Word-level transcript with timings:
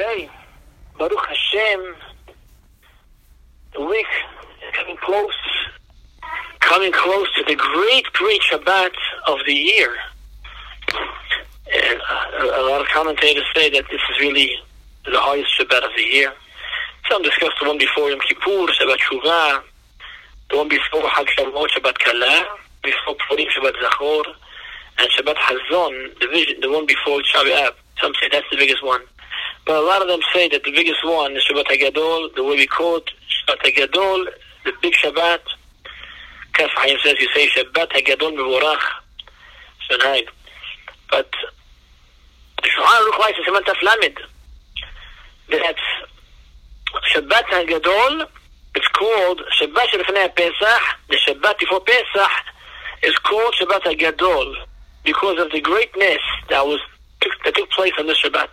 say, 0.00 0.30
Baruch 0.98 1.26
Hashem, 1.26 1.94
the 3.74 3.84
week 3.84 4.06
is 4.66 4.74
coming 4.74 4.96
close, 4.96 5.40
coming 6.60 6.92
close 6.92 7.28
to 7.36 7.44
the 7.46 7.54
great, 7.54 8.04
great 8.14 8.40
Shabbat 8.50 8.92
of 9.26 9.38
the 9.46 9.52
year. 9.54 9.94
And 11.72 12.00
uh, 12.00 12.60
a 12.60 12.62
lot 12.68 12.80
of 12.80 12.86
commentators 12.88 13.44
say 13.54 13.70
that 13.70 13.84
this 13.90 14.00
is 14.10 14.20
really 14.20 14.50
the 15.04 15.20
highest 15.20 15.50
Shabbat 15.58 15.84
of 15.84 15.90
the 15.96 16.02
year. 16.02 16.32
Some 17.08 17.22
discuss 17.22 17.50
the 17.60 17.68
one 17.68 17.78
before 17.78 18.10
Yom 18.10 18.20
Kippur, 18.20 18.72
Shabbat 18.72 18.98
Shuvah, 18.98 19.62
the 20.50 20.56
one 20.56 20.68
before 20.68 21.08
Hag 21.08 21.26
Shavuot, 21.38 21.68
Shabbat 21.76 21.98
Kala, 21.98 22.46
before 22.82 23.16
Purim, 23.28 23.46
Shabbat 23.48 23.74
Zachor, 23.82 24.24
and 24.98 25.08
Shabbat 25.10 25.36
Hazon, 25.36 26.20
the, 26.20 26.26
vision, 26.28 26.60
the 26.60 26.70
one 26.70 26.86
before 26.86 27.20
Shabbat 27.20 27.72
Some 28.00 28.12
say 28.20 28.28
that's 28.32 28.46
the 28.50 28.56
biggest 28.56 28.82
one. 28.82 29.02
But 29.66 29.76
a 29.76 29.86
lot 29.86 30.02
of 30.02 30.08
them 30.08 30.20
say 30.34 30.48
that 30.48 30.64
the 30.64 30.72
biggest 30.72 31.04
one 31.04 31.36
is 31.36 31.44
Shabbat 31.44 31.66
HaGadol, 31.66 32.34
the 32.34 32.44
way 32.44 32.56
we 32.56 32.66
call 32.66 32.96
it, 32.96 33.10
Shabbat 33.48 33.60
HaGadol, 33.62 34.26
the 34.64 34.72
big 34.82 34.94
Shabbat. 34.94 35.40
Kaf 36.54 36.70
Hayim 36.70 36.98
says 37.04 37.14
you 37.20 37.28
say 37.34 37.48
Shabbat 37.48 37.90
HaGadol 37.92 38.34
Mevorach. 38.36 38.80
Shonhag. 39.88 40.26
But 41.10 41.30
Shulchan 42.62 42.84
Aruch 42.84 43.18
writes 43.18 43.38
in 43.38 43.52
Siman 43.52 43.62
Taf 43.62 44.16
that 45.50 45.76
Shabbat 47.14 47.44
HaGadol 47.44 48.26
it's 48.74 48.86
called 48.88 49.42
Shabbat 49.60 49.86
Shelfnei 49.86 50.34
Pesach. 50.34 50.80
The 51.08 51.16
Shabbat 51.26 51.58
before 51.58 51.80
Pesach 51.80 52.30
is 53.02 53.18
called 53.18 53.54
Shabbat 53.60 53.82
HaGadol 53.82 54.54
because 55.04 55.40
of 55.40 55.50
the 55.50 55.60
greatness 55.60 56.20
that 56.48 56.64
was 56.64 56.80
that 57.44 57.54
took 57.54 57.70
place 57.70 57.92
on 57.98 58.06
this 58.06 58.22
Shabbat. 58.22 58.48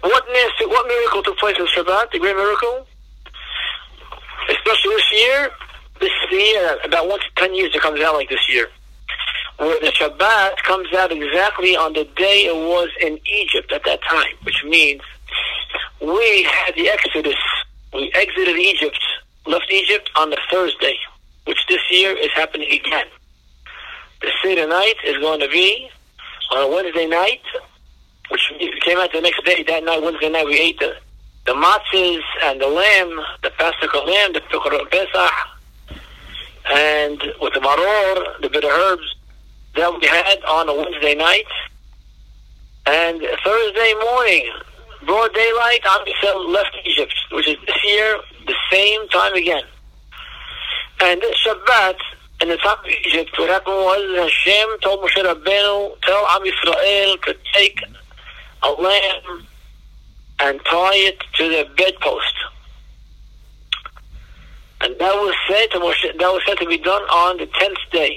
What 0.00 0.24
what 0.26 0.86
miracle 0.86 1.22
took 1.22 1.38
place 1.38 1.56
on 1.58 1.66
Shabbat? 1.66 2.12
The 2.12 2.18
great 2.18 2.36
miracle, 2.36 2.86
especially 4.48 4.94
this 4.94 5.12
year. 5.12 5.50
This 6.00 6.12
year, 6.30 6.78
about 6.84 7.08
once 7.08 7.24
in 7.24 7.42
ten 7.42 7.54
years, 7.56 7.74
it 7.74 7.82
comes 7.82 8.00
out 8.00 8.14
like 8.14 8.28
this 8.28 8.48
year, 8.48 8.68
where 9.56 9.80
the 9.80 9.88
Shabbat 9.88 10.58
comes 10.58 10.86
out 10.94 11.10
exactly 11.10 11.76
on 11.76 11.92
the 11.92 12.04
day 12.16 12.46
it 12.46 12.54
was 12.54 12.88
in 13.00 13.18
Egypt 13.26 13.72
at 13.72 13.82
that 13.84 14.00
time, 14.08 14.34
which 14.44 14.62
means 14.64 15.00
we 16.00 16.44
had 16.44 16.76
the 16.76 16.88
Exodus. 16.88 17.34
We 17.92 18.12
exited 18.14 18.56
Egypt, 18.56 19.00
left 19.46 19.68
Egypt 19.72 20.08
on 20.14 20.30
the 20.30 20.38
Thursday, 20.52 20.96
which 21.46 21.58
this 21.68 21.80
year 21.90 22.16
is 22.16 22.30
happening 22.36 22.70
again. 22.70 23.06
The 24.20 24.30
Seder 24.40 24.68
night 24.68 24.94
is 25.04 25.16
going 25.18 25.40
to 25.40 25.48
be 25.48 25.90
on 26.52 26.62
a 26.62 26.68
Wednesday 26.68 27.06
night, 27.06 27.42
which 28.28 28.52
came 28.82 28.98
out 28.98 29.12
the 29.12 29.20
next 29.20 29.44
day. 29.44 29.62
That 29.62 29.84
night, 29.84 30.02
Wednesday 30.02 30.28
night, 30.28 30.46
we 30.46 30.58
ate 30.58 30.78
the, 30.78 30.96
the 31.46 31.52
matzahs 31.52 32.22
and 32.44 32.60
the 32.60 32.68
lamb, 32.68 33.20
the 33.42 33.50
Paschal 33.50 34.06
lamb, 34.06 34.32
the 34.32 34.40
Pesach, 34.90 35.32
and 36.70 37.22
with 37.40 37.54
the 37.54 37.60
maror, 37.60 38.40
the 38.42 38.50
bitter 38.50 38.68
herbs, 38.68 39.16
that 39.76 39.92
we 40.00 40.06
had 40.06 40.42
on 40.44 40.68
a 40.68 40.74
Wednesday 40.74 41.14
night. 41.14 41.46
And 42.86 43.20
Thursday 43.44 43.94
morning, 44.02 44.50
broad 45.06 45.32
daylight, 45.34 45.80
Am 45.84 46.52
left 46.52 46.76
Egypt, 46.84 47.14
which 47.32 47.48
is 47.48 47.56
this 47.66 47.84
year 47.84 48.18
the 48.46 48.54
same 48.70 49.08
time 49.08 49.34
again. 49.34 49.62
And 51.00 51.22
Shabbat, 51.22 51.96
in 52.40 52.48
the 52.48 52.56
top 52.56 52.84
of 52.84 52.90
Egypt, 53.06 53.30
what 53.38 53.50
happened 53.50 53.76
was 53.76 54.30
Hashem 54.30 54.80
told 54.80 55.00
Moshe 55.00 55.22
Rabbeinu, 55.22 56.00
tell 56.02 56.26
Am 56.26 56.42
Yisrael 56.42 57.22
to 57.22 57.36
take 57.52 57.80
a 58.62 58.70
lamb 58.70 59.46
and 60.40 60.60
tie 60.64 60.94
it 60.94 61.18
to 61.34 61.48
the 61.48 61.68
bedpost. 61.76 62.34
And 64.80 64.94
that 64.98 65.14
was 65.14 65.34
said 65.48 65.70
to 65.72 65.78
Moshe, 65.80 66.18
that 66.18 66.32
was 66.32 66.42
said 66.46 66.58
to 66.58 66.66
be 66.66 66.78
done 66.78 67.02
on 67.02 67.38
the 67.38 67.46
tenth 67.46 67.78
day, 67.90 68.16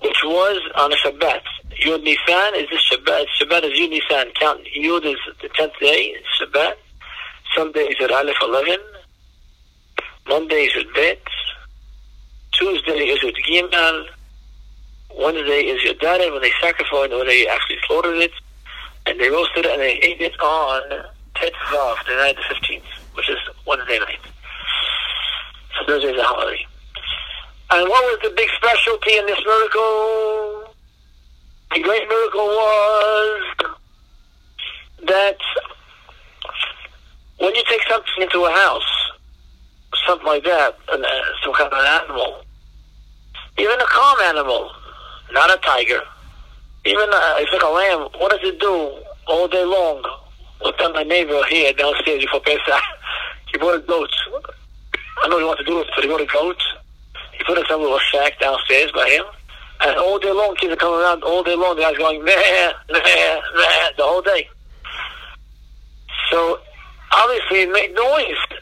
which 0.00 0.16
was 0.24 0.60
on 0.76 0.92
a 0.92 0.96
Shabbat. 0.96 1.42
Yud 1.84 2.02
Nisan 2.02 2.54
is 2.54 2.68
this 2.70 2.80
Shabbat. 2.90 3.26
Shabbat 3.40 3.64
is 3.64 3.78
Yud 3.78 3.90
Nisan. 3.90 4.32
Count 4.40 4.60
Yud 4.76 5.04
is 5.04 5.18
the 5.42 5.48
tenth 5.50 5.78
day. 5.80 6.14
Shabbat. 6.40 6.74
Some 7.54 7.72
days 7.72 7.94
are 8.00 8.12
Aleph 8.12 8.36
eleven. 8.42 8.78
Monday 10.26 10.64
is 10.64 10.76
at 10.76 10.94
Bet. 10.94 11.18
Tuesday 12.52 13.08
is 13.08 13.22
with 13.22 13.34
Gimel. 13.46 14.06
Wednesday 15.16 15.60
is 15.60 15.82
your 15.82 15.94
Dared 15.94 16.32
when 16.32 16.42
they 16.42 16.52
sacrificed, 16.60 17.12
when 17.12 17.26
they 17.26 17.46
actually 17.46 17.76
slaughtered 17.86 18.16
it, 18.16 18.32
and 19.06 19.20
they 19.20 19.28
roasted 19.28 19.66
it 19.66 19.72
and 19.72 19.80
they 19.80 19.98
ate 20.02 20.20
it 20.20 20.38
on 20.40 20.82
Tetvav, 21.34 22.06
the 22.06 22.14
night 22.14 22.36
of 22.38 22.44
the 22.48 22.54
15th, 22.54 22.82
which 23.14 23.28
is 23.28 23.38
Wednesday 23.66 23.98
night. 23.98 24.20
So 25.78 25.86
Thursday 25.86 26.12
is 26.12 26.20
a 26.20 26.24
holiday. 26.24 26.66
And 27.70 27.88
what 27.88 28.04
was 28.04 28.18
the 28.22 28.34
big 28.36 28.48
specialty 28.56 29.16
in 29.16 29.26
this 29.26 29.40
miracle? 29.44 30.74
The 31.72 31.80
great 31.80 32.08
miracle 32.08 32.46
was 32.46 33.56
that 35.06 35.38
when 37.38 37.54
you 37.54 37.62
take 37.68 37.82
something 37.90 38.22
into 38.22 38.44
a 38.44 38.50
house, 38.50 39.10
something 40.06 40.26
like 40.26 40.44
that, 40.44 40.76
uh, 40.88 40.96
some 41.42 41.52
kind 41.54 41.72
of 41.72 41.78
an 41.78 41.86
animal, 41.86 42.44
even 43.58 43.80
a 43.80 43.86
calm 43.86 44.20
animal, 44.20 44.70
not 45.32 45.50
a 45.50 45.56
tiger. 45.58 46.00
Even 46.86 47.08
uh, 47.12 47.34
if 47.38 47.44
it's 47.44 47.52
like 47.52 47.62
a 47.62 47.72
lamb, 47.72 48.08
what 48.18 48.30
does 48.30 48.40
it 48.42 48.60
do 48.60 48.92
all 49.26 49.48
day 49.48 49.64
long? 49.64 50.02
Done 50.78 50.92
my 50.92 51.02
neighbor 51.02 51.40
here 51.48 51.72
downstairs 51.72 52.24
before 52.24 52.40
Pesach? 52.40 52.82
he 53.52 53.58
bought 53.58 53.76
a 53.76 53.78
goat. 53.80 54.10
I 55.22 55.28
know 55.28 55.38
he 55.38 55.44
wants 55.44 55.62
to 55.62 55.66
do 55.66 55.80
it, 55.80 55.86
but 55.94 56.04
he 56.04 56.10
bought 56.10 56.20
a 56.20 56.26
goat. 56.26 56.60
He 57.32 57.44
put 57.44 57.56
it 57.56 57.62
in 57.62 57.66
some 57.68 57.80
little 57.80 57.98
shack 57.98 58.38
downstairs 58.38 58.90
by 58.92 59.08
him. 59.08 59.24
And 59.80 59.96
all 59.96 60.18
day 60.18 60.32
long, 60.32 60.56
kids 60.56 60.72
are 60.72 60.76
coming 60.76 61.00
around 61.00 61.22
all 61.22 61.42
day 61.42 61.54
long. 61.54 61.76
The 61.76 61.82
guy's 61.82 61.96
going, 61.96 62.22
meh, 62.22 62.32
meh, 62.90 63.00
meh, 63.00 63.90
the 63.96 64.02
whole 64.02 64.22
day. 64.22 64.48
So, 66.30 66.60
obviously, 67.12 67.62
it 67.62 67.70
made 67.70 67.94
noise. 67.94 68.60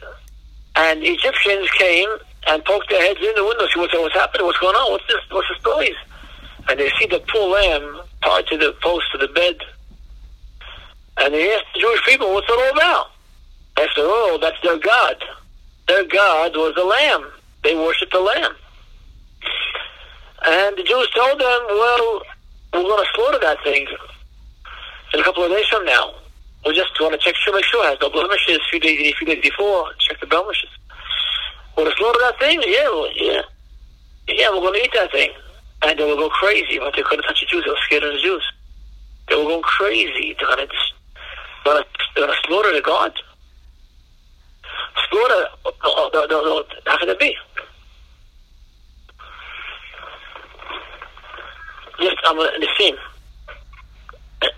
And 0.75 1.03
Egyptians 1.03 1.69
came 1.77 2.09
and 2.47 2.63
poked 2.65 2.89
their 2.89 3.01
heads 3.01 3.19
in 3.19 3.35
the 3.35 3.43
window, 3.43 3.67
see 3.73 3.79
what's, 3.79 3.93
what's 3.93 4.15
happening, 4.15 4.45
what's 4.45 4.59
going 4.59 4.75
on, 4.75 4.91
what's 4.91 5.07
this, 5.07 5.17
what's 5.29 5.47
this 5.49 5.63
noise? 5.65 5.95
And 6.69 6.79
they 6.79 6.89
see 6.99 7.07
the 7.07 7.21
poor 7.31 7.49
lamb 7.49 8.01
tied 8.23 8.47
to 8.47 8.57
the 8.57 8.75
post 8.81 9.05
of 9.13 9.21
the 9.21 9.27
bed. 9.27 9.57
And 11.17 11.33
they 11.33 11.53
asked 11.53 11.65
the 11.73 11.81
Jewish 11.81 12.03
people, 12.05 12.33
what's 12.33 12.47
it 12.49 12.53
all 12.53 12.77
about? 12.77 13.07
After 13.77 14.01
all, 14.01 14.39
that's 14.39 14.57
their 14.63 14.77
God. 14.77 15.23
Their 15.87 16.05
God 16.05 16.55
was 16.55 16.73
a 16.77 16.83
lamb. 16.83 17.31
They 17.63 17.75
worshiped 17.75 18.11
the 18.11 18.19
lamb. 18.19 18.53
And 20.45 20.77
the 20.77 20.83
Jews 20.83 21.09
told 21.15 21.39
them, 21.39 21.61
well, 21.69 22.21
we're 22.73 22.83
going 22.83 23.03
to 23.03 23.11
slaughter 23.13 23.39
that 23.39 23.63
thing 23.63 23.87
in 25.13 25.19
a 25.19 25.23
couple 25.23 25.43
of 25.43 25.51
days 25.51 25.65
from 25.67 25.85
now. 25.85 26.13
We 26.65 26.73
just 26.75 26.91
want 26.99 27.13
to 27.13 27.19
check 27.19 27.35
sure, 27.35 27.53
make 27.53 27.65
sure 27.65 27.85
it 27.85 27.89
has 27.89 27.97
no 28.01 28.09
blemishes. 28.09 28.57
A 28.57 28.69
few 28.69 28.79
days, 28.79 29.13
a 29.13 29.17
few 29.17 29.27
days 29.27 29.41
before, 29.41 29.91
check 29.99 30.19
the 30.19 30.27
blemishes. 30.27 30.69
Want 31.77 31.89
to 31.89 31.95
slaughter 31.97 32.19
that 32.21 32.39
thing? 32.39 32.61
Yeah, 32.65 33.05
yeah. 33.15 33.41
Yeah, 34.27 34.49
we're 34.51 34.61
going 34.61 34.79
to 34.79 34.85
eat 34.85 34.93
that 34.93 35.11
thing. 35.11 35.31
And 35.83 35.99
they 35.99 36.05
will 36.05 36.15
go 36.15 36.29
crazy, 36.29 36.79
but 36.79 36.95
they 36.95 37.03
couldn't 37.03 37.25
touch 37.25 37.41
the 37.41 37.45
Jews. 37.47 37.63
They 37.65 37.71
were 37.71 37.77
scared 37.85 38.03
of 38.03 38.13
the 38.13 38.19
Jews. 38.19 38.43
They 39.27 39.35
were 39.35 39.43
going 39.43 39.61
crazy. 39.63 40.35
They're 40.39 40.47
going 40.47 40.67
to 42.29 42.35
slaughter 42.47 42.73
the 42.73 42.81
God. 42.81 43.13
Slaughter, 45.09 45.47
oh, 45.65 46.09
no, 46.13 46.25
no, 46.25 46.43
no, 46.43 46.63
how 46.85 46.97
can 46.97 47.09
it 47.09 47.19
be? 47.19 47.35
Just, 51.99 52.17
I'm 52.25 52.35
to, 52.37 52.59
the 52.59 52.67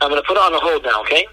I'm 0.02 0.10
going 0.10 0.22
to 0.22 0.28
put 0.28 0.38
it 0.38 0.44
on 0.44 0.54
a 0.54 0.60
hold 0.60 0.84
now, 0.84 1.02
okay? 1.02 1.26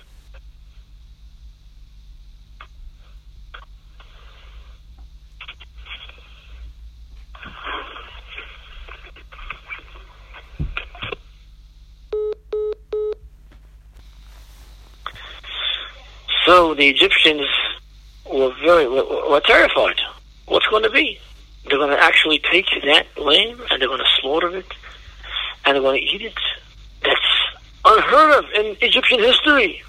The 16.74 16.88
Egyptians 16.88 17.46
were 18.30 18.52
very 18.62 18.88
were, 18.88 19.40
terrified. 19.44 20.00
What's 20.46 20.66
going 20.66 20.82
to 20.84 20.90
be? 20.90 21.18
They're 21.68 21.78
going 21.78 21.90
to 21.90 22.02
actually 22.02 22.40
take 22.50 22.66
that 22.84 23.06
lamb 23.18 23.60
and 23.70 23.80
they're 23.80 23.88
going 23.88 24.00
to 24.00 24.20
slaughter 24.20 24.56
it 24.56 24.66
and 25.64 25.74
they're 25.74 25.82
going 25.82 26.00
to 26.00 26.06
eat 26.06 26.22
it. 26.22 26.38
That's 27.04 27.20
unheard 27.84 28.38
of 28.38 28.50
in 28.54 28.76
Egyptian 28.80 29.20
history. 29.20 29.82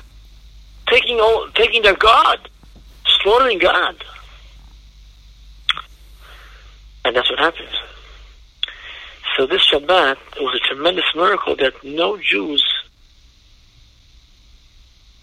Taking 0.88 1.20
all, 1.20 1.48
taking 1.56 1.82
their 1.82 1.96
God, 1.96 2.50
slaughtering 3.22 3.60
God, 3.60 4.04
and 7.06 7.16
that's 7.16 7.30
what 7.30 7.40
happens. 7.40 7.72
So 9.38 9.48
this 9.48 9.66
Shabbat 9.72 10.18
was 10.40 10.56
a 10.56 10.74
tremendous 10.74 11.06
miracle 11.16 11.56
that 11.56 11.74
no 11.84 12.18
Jews 12.18 12.64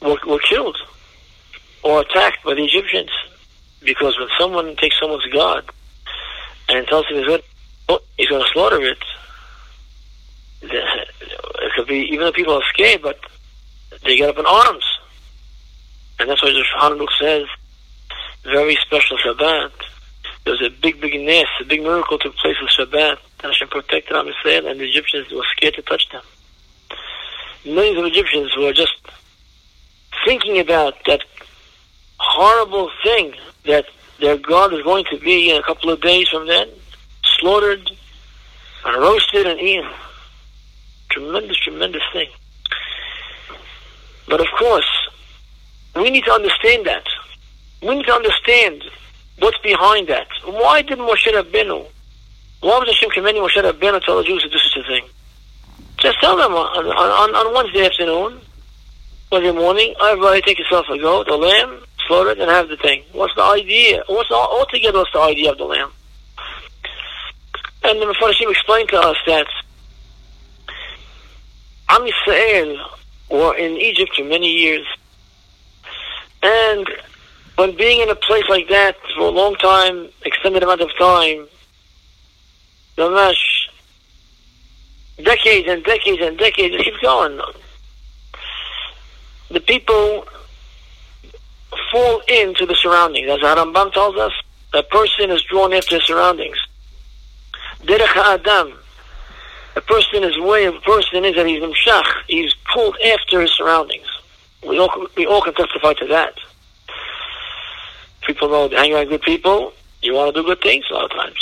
were, 0.01 0.19
were 0.27 0.39
killed. 0.41 0.77
Or 1.83 2.01
attacked 2.01 2.45
by 2.45 2.55
the 2.55 2.65
Egyptians. 2.65 3.11
Because 3.83 4.19
when 4.19 4.29
someone 4.39 4.77
takes 4.77 4.99
someone's 5.01 5.25
God 5.33 5.65
and 6.69 6.87
tells 6.87 7.07
him 7.07 7.17
he's 7.17 7.27
going, 7.27 7.43
oh, 7.89 8.01
he's 8.17 8.29
going 8.29 8.45
to 8.45 8.51
slaughter 8.53 8.81
it, 8.83 8.99
it 10.63 11.73
could 11.75 11.87
be, 11.87 12.01
even 12.13 12.21
though 12.21 12.33
people 12.33 12.55
are 12.55 12.63
scared, 12.73 13.01
but 13.03 13.19
they 14.05 14.17
get 14.17 14.29
up 14.29 14.39
in 14.39 14.45
arms. 14.47 14.85
And 16.19 16.29
that's 16.29 16.43
why 16.43 16.51
the 16.51 16.65
Hanuk 16.79 17.09
says, 17.19 17.47
very 18.45 18.77
special 18.77 19.17
Shabbat. 19.17 19.73
There 20.45 20.53
was 20.53 20.63
a 20.63 20.71
big, 20.71 21.01
big 21.01 21.15
nes, 21.21 21.47
a 21.61 21.65
big 21.65 21.83
miracle 21.83 22.19
took 22.19 22.37
place 22.37 22.57
with 22.61 22.71
Shabbat. 22.71 23.19
And 23.43 23.53
Hashem 23.53 23.69
protected 23.69 24.15
Am 24.15 24.27
Yisrael, 24.27 24.71
and 24.71 24.79
the 24.79 24.85
Egyptians 24.85 25.33
were 25.33 25.45
scared 25.57 25.75
to 25.75 25.83
touch 25.83 26.09
them. 26.11 26.23
Millions 27.65 27.99
of 27.99 28.05
Egyptians 28.05 28.55
were 28.57 28.73
just 28.73 28.95
thinking 30.27 30.59
about 30.59 30.95
that 31.07 31.23
horrible 32.21 32.91
thing 33.03 33.35
that 33.65 33.87
their 34.21 34.37
God 34.37 34.73
is 34.75 34.83
going 34.83 35.05
to 35.11 35.19
be 35.19 35.51
in 35.51 35.57
a 35.57 35.63
couple 35.63 35.91
of 35.91 36.01
days 36.01 36.29
from 36.29 36.47
then, 36.47 36.69
slaughtered 37.39 37.91
and 38.85 38.97
roasted 39.01 39.47
and 39.47 39.59
eaten. 39.59 39.91
Tremendous, 41.11 41.57
tremendous 41.57 42.03
thing. 42.13 42.29
But 44.29 44.41
of 44.41 44.47
course, 44.59 45.09
we 45.97 46.11
need 46.11 46.25
to 46.25 46.33
understand 46.33 46.87
that. 46.87 47.05
We 47.83 47.97
need 47.97 48.07
to 48.07 48.13
understand 48.13 48.85
what's 49.39 49.59
behind 49.59 50.09
that. 50.09 50.29
Why 50.45 50.83
did 50.83 50.99
Moshe 50.99 51.27
Rabbeinu, 51.27 51.87
why 52.61 52.79
was 52.79 52.89
Hashem 52.89 53.11
commanding 53.11 53.43
Moshe 53.43 53.57
Rabbeinu 53.57 53.99
to 53.99 54.01
tell 54.01 54.19
the 54.19 54.25
Jews 54.25 54.43
to 54.43 54.51
do 54.51 54.59
such 54.59 54.85
a 54.85 54.87
thing? 54.87 55.05
Just 55.97 56.21
tell 56.21 56.37
them 56.37 56.53
on, 56.53 56.87
on, 56.87 57.35
on 57.35 57.55
Wednesday 57.55 57.87
afternoon, 57.87 58.41
Wednesday 59.33 59.53
morning, 59.53 59.95
everybody 60.03 60.43
take 60.43 60.59
yourself 60.59 60.87
a 60.91 60.99
goat, 60.99 61.29
a 61.29 61.37
lamb, 61.37 61.83
slaughter 62.11 62.31
it, 62.31 62.41
and 62.41 62.51
have 62.51 62.69
the 62.69 62.77
thing. 62.77 63.05
What's 63.13 63.35
the 63.37 63.43
idea? 63.43 64.03
What's 64.09 64.29
the, 64.29 64.35
altogether 64.35 64.99
what's 64.99 65.13
the 65.13 65.21
idea 65.21 65.53
of 65.53 65.59
the 65.59 65.65
lamb? 65.65 65.93
And 67.85 68.03
the 68.03 68.07
Mepharshim 68.07 68.51
explained 68.51 68.89
to 68.89 68.99
us 68.99 69.17
that 69.27 69.47
Am 71.89 72.03
Yisrael 72.03 72.79
were 73.31 73.57
in 73.57 73.77
Egypt 73.77 74.13
for 74.17 74.25
many 74.25 74.51
years, 74.51 74.87
and 76.43 76.89
when 77.57 77.77
being 77.77 78.01
in 78.01 78.11
a 78.11 78.17
place 78.17 78.45
like 78.49 78.69
that 78.69 78.97
for 79.15 79.23
a 79.23 79.31
long 79.31 79.55
time, 79.57 80.09
extended 80.25 80.63
amount 80.63 80.81
of 80.81 80.91
time, 80.99 81.47
the 82.97 83.37
decades 85.23 85.69
and 85.69 85.85
decades 85.85 86.23
and 86.23 86.39
decades, 86.39 86.75
it 86.75 86.85
keeps 86.85 86.99
going. 86.99 87.41
The 89.51 89.61
people 89.61 90.27
fall 91.93 92.21
into 92.29 92.67
the 92.67 92.75
surroundings. 92.75 93.29
As 93.31 93.41
Rambam 93.41 93.93
tells 93.93 94.17
us, 94.17 94.33
a 94.73 94.83
person 94.83 95.31
is 95.31 95.43
drawn 95.43 95.73
after 95.73 95.97
his 95.97 96.05
surroundings. 96.05 96.57
Derech 97.83 98.17
Adam, 98.17 98.79
a 99.77 99.81
person 99.81 100.23
is 100.23 100.39
way 100.39 100.67
a 100.67 100.73
person 100.73 101.25
is 101.25 101.35
that 101.37 101.47
he's 101.47 101.63
mshach, 101.63 102.05
he's 102.27 102.55
pulled 102.73 102.97
after 103.01 103.41
his 103.41 103.53
surroundings. 103.53 104.07
We 104.67 104.79
all, 104.79 105.07
we 105.17 105.27
all 105.27 105.43
can 105.43 105.55
testify 105.55 105.95
to 105.95 106.07
that. 106.09 106.35
People 108.27 108.51
know 108.51 108.69
hang 108.69 108.93
around 108.93 109.09
good 109.09 109.23
people, 109.23 109.73
you 110.03 110.15
want 110.15 110.35
to 110.35 110.43
do 110.43 110.47
good 110.47 110.61
things 110.61 110.85
a 110.91 110.95
lot 110.95 111.05
of 111.05 111.11
times. 111.11 111.39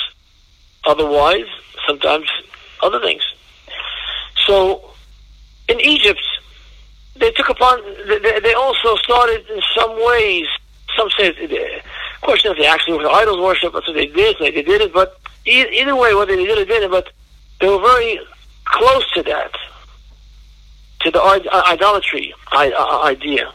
Otherwise, 0.84 1.46
sometimes 1.86 2.28
other 2.82 3.00
things. 3.00 3.22
So, 4.46 4.90
in 5.68 5.80
Egypt, 5.80 6.22
upon, 7.58 7.82
they, 8.06 8.40
they 8.40 8.54
also 8.54 8.96
started 8.96 9.44
in 9.50 9.60
some 9.76 9.90
ways, 10.06 10.46
some 10.96 11.08
say, 11.18 11.28
of 11.28 12.20
course, 12.22 12.44
if 12.44 12.56
they 12.56 12.66
actually 12.66 12.98
were 12.98 13.08
idols 13.08 13.38
worship, 13.38 13.72
that's 13.72 13.86
what 13.86 13.94
they 13.94 14.06
did, 14.06 14.36
they, 14.38 14.50
they 14.50 14.62
did 14.62 14.80
it, 14.80 14.92
but 14.92 15.18
either 15.44 15.96
way, 15.96 16.14
whether 16.14 16.36
they 16.36 16.44
did 16.44 16.58
or 16.58 16.64
didn't, 16.64 16.90
but 16.90 17.08
they 17.60 17.68
were 17.68 17.80
very 17.80 18.20
close 18.64 19.10
to 19.12 19.22
that, 19.24 19.52
to 21.00 21.10
the 21.10 21.20
uh, 21.20 21.62
idolatry 21.66 22.34
uh, 22.52 23.02
idea. 23.04 23.52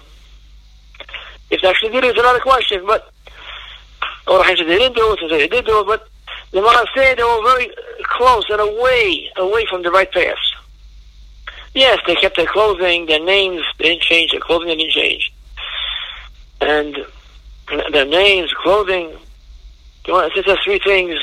If 1.49 1.61
they 1.61 1.67
actually 1.67 1.91
did 1.91 2.03
it, 2.03 2.09
it's 2.09 2.19
another 2.19 2.39
question, 2.39 2.85
but 2.85 3.11
or 4.25 4.43
they 4.43 4.55
didn't 4.55 4.95
do 4.95 5.13
it, 5.13 5.29
they 5.29 5.47
did 5.47 5.65
do 5.65 5.81
it, 5.81 5.87
but 5.87 6.07
the 6.51 6.87
said 6.95 7.17
they 7.17 7.23
were 7.23 7.43
very 7.43 7.69
close 8.03 8.45
and 8.49 8.61
away, 8.61 9.29
away 9.37 9.65
from 9.69 9.83
the 9.83 9.91
right 9.91 10.11
path. 10.11 10.37
Yes, 11.73 11.99
they 12.05 12.15
kept 12.15 12.37
their 12.37 12.45
clothing, 12.45 13.07
their 13.07 13.23
names, 13.23 13.63
they 13.79 13.85
didn't 13.85 14.01
change, 14.01 14.31
their 14.31 14.39
clothing 14.39 14.67
they 14.67 14.75
didn't 14.75 14.91
change. 14.91 15.33
And 16.61 16.97
their 17.91 18.05
names, 18.05 18.53
clothing, 18.53 19.17
you 20.05 20.13
want, 20.13 20.33
three 20.63 20.79
things. 20.79 21.19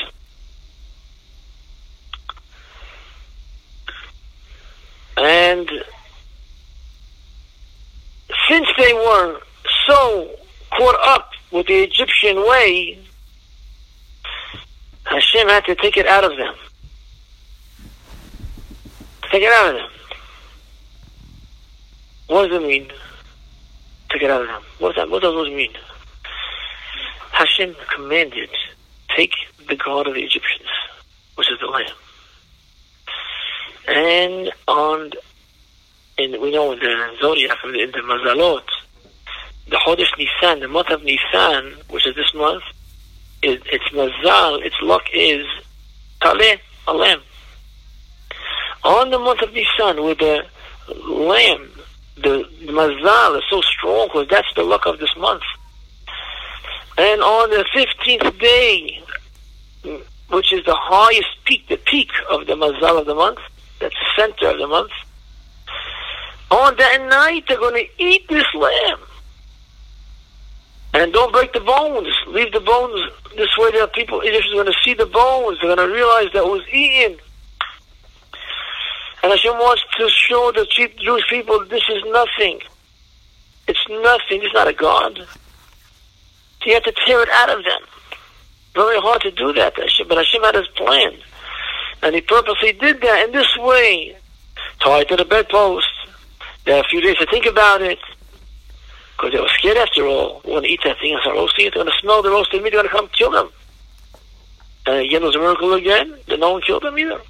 And 5.17 5.69
since 8.49 8.67
they 8.77 8.93
were 8.93 9.39
so 9.87 10.35
caught 10.71 10.97
up 11.07 11.31
with 11.51 11.67
the 11.67 11.83
Egyptian 11.83 12.37
way, 12.37 12.99
Hashem 15.05 15.47
had 15.47 15.65
to 15.65 15.75
take 15.75 15.95
it 15.95 16.07
out 16.07 16.23
of 16.23 16.35
them. 16.37 16.55
Take 19.31 19.43
it 19.43 19.53
out 19.53 19.75
of 19.75 19.81
them. 19.81 20.00
What 22.31 22.47
does 22.47 22.63
it 22.63 22.65
mean? 22.65 22.89
Take 24.09 24.21
it 24.21 24.31
out 24.31 24.43
of 24.43 24.47
them. 24.47 24.61
What 24.79 24.95
does 24.95 25.03
that? 25.03 25.09
What 25.11 25.21
does 25.21 25.33
those 25.33 25.49
mean? 25.49 25.73
Hashem 27.33 27.75
commanded, 27.93 28.49
take 29.13 29.33
the 29.67 29.75
God 29.75 30.07
of 30.07 30.13
the 30.13 30.23
Egyptians, 30.23 30.69
which 31.35 31.51
is 31.51 31.59
the 31.59 31.67
Lamb, 31.67 31.91
and 33.85 34.53
on, 34.65 35.11
and 36.17 36.41
we 36.41 36.51
know 36.51 36.71
in 36.71 36.79
the 36.79 37.17
zodiac, 37.19 37.57
in 37.65 37.91
the 37.91 37.99
Mazalot, 37.99 38.63
the 39.67 39.75
Chodesh 39.75 40.17
Nisan, 40.17 40.61
the 40.61 40.69
month 40.69 40.89
of 40.89 41.03
Nisan, 41.03 41.73
which 41.89 42.07
is 42.07 42.15
this 42.15 42.33
month, 42.33 42.63
it, 43.41 43.61
its 43.65 43.89
mazal, 43.91 44.65
its 44.65 44.75
luck 44.81 45.03
is 45.13 45.45
taleh, 46.21 46.61
a 46.87 46.93
lamb. 46.93 47.19
On 48.85 49.09
the 49.09 49.19
month 49.19 49.41
of 49.41 49.51
Nisan, 49.51 50.01
with 50.01 50.19
the 50.19 50.45
lamb, 51.09 51.70
the, 52.15 52.47
mazal 52.65 53.37
is 53.37 53.43
so 53.49 53.61
strong 53.61 54.07
because 54.07 54.27
that's 54.29 54.53
the 54.55 54.63
luck 54.63 54.85
of 54.85 54.99
this 54.99 55.15
month. 55.17 55.43
And 56.97 57.21
on 57.21 57.49
the 57.49 57.65
15th 57.73 58.39
day, 58.39 59.03
which 60.29 60.53
is 60.53 60.63
the 60.65 60.75
highest 60.75 61.29
peak, 61.45 61.67
the 61.67 61.77
peak 61.77 62.09
of 62.29 62.47
the 62.47 62.53
mazal 62.53 62.99
of 62.99 63.05
the 63.05 63.15
month, 63.15 63.39
that's 63.79 63.95
the 63.95 64.21
center 64.21 64.49
of 64.49 64.59
the 64.59 64.67
month, 64.67 64.91
on 66.51 66.75
that 66.77 67.07
night 67.09 67.45
they're 67.47 67.57
going 67.57 67.85
to 67.85 68.03
eat 68.03 68.27
this 68.27 68.45
lamb. 68.53 68.99
And 70.93 71.13
don't 71.13 71.31
break 71.31 71.53
the 71.53 71.61
bones. 71.61 72.09
Leave 72.27 72.51
the 72.51 72.59
bones 72.59 73.11
this 73.37 73.49
way 73.57 73.71
that 73.71 73.93
people, 73.93 74.19
Egyptians 74.19 74.53
are 74.53 74.63
going 74.63 74.73
to 74.73 74.79
see 74.83 74.93
the 74.93 75.05
bones. 75.05 75.57
They're 75.61 75.73
going 75.73 75.89
to 75.89 75.93
realize 75.93 76.27
that 76.33 76.43
it 76.43 76.49
was 76.49 76.67
eaten. 76.71 77.17
And 79.23 79.31
Hashem 79.31 79.53
wants 79.53 79.83
to 79.97 80.09
show 80.09 80.51
the 80.51 80.65
Jewish 80.97 81.27
people 81.29 81.63
this 81.65 81.83
is 81.89 82.03
nothing. 82.07 82.59
It's 83.67 83.87
nothing. 83.89 84.41
It's 84.43 84.53
not 84.53 84.67
a 84.67 84.73
God. 84.73 85.17
So 85.17 86.65
you 86.65 86.73
have 86.73 86.83
to 86.83 86.93
tear 87.05 87.21
it 87.21 87.29
out 87.29 87.49
of 87.49 87.63
them. 87.63 87.81
Very 88.73 88.99
hard 88.99 89.21
to 89.21 89.31
do 89.31 89.53
that, 89.53 89.73
but 89.75 90.17
Hashem 90.17 90.43
had 90.43 90.55
his 90.55 90.67
plan. 90.69 91.13
And 92.01 92.15
he 92.15 92.21
purposely 92.21 92.73
did 92.73 93.01
that 93.01 93.25
in 93.25 93.31
this 93.31 93.55
way. 93.57 94.15
Tied 94.79 95.07
to 95.09 95.15
the 95.15 95.25
bedpost. 95.25 95.85
They 96.65 96.75
had 96.75 96.85
a 96.85 96.87
few 96.87 97.01
days 97.01 97.17
to 97.17 97.25
think 97.27 97.45
about 97.45 97.81
it. 97.81 97.99
Because 99.17 99.33
they 99.33 99.39
were 99.39 99.49
scared 99.49 99.77
after 99.77 100.07
all. 100.07 100.41
We're 100.43 100.53
going 100.53 100.63
to 100.63 100.69
eat 100.69 100.81
that 100.83 100.99
thing 100.99 101.13
and 101.13 101.21
start 101.21 101.35
roasting 101.35 101.67
it. 101.67 101.73
They're 101.75 101.83
going 101.83 101.93
to 101.93 102.01
smell 102.01 102.23
the 102.23 102.31
roasted 102.31 102.63
meat. 102.63 102.71
They're 102.71 102.81
going 102.81 102.89
to 102.89 102.95
come 102.95 103.07
kill 103.09 103.31
them. 103.31 103.49
And 104.87 104.97
again, 104.97 105.21
it 105.21 105.25
was 105.25 105.35
a 105.35 105.39
miracle 105.39 105.73
again 105.73 106.15
that 106.27 106.39
no 106.39 106.53
one 106.53 106.61
killed 106.63 106.83
them 106.83 106.97
either. 106.97 107.21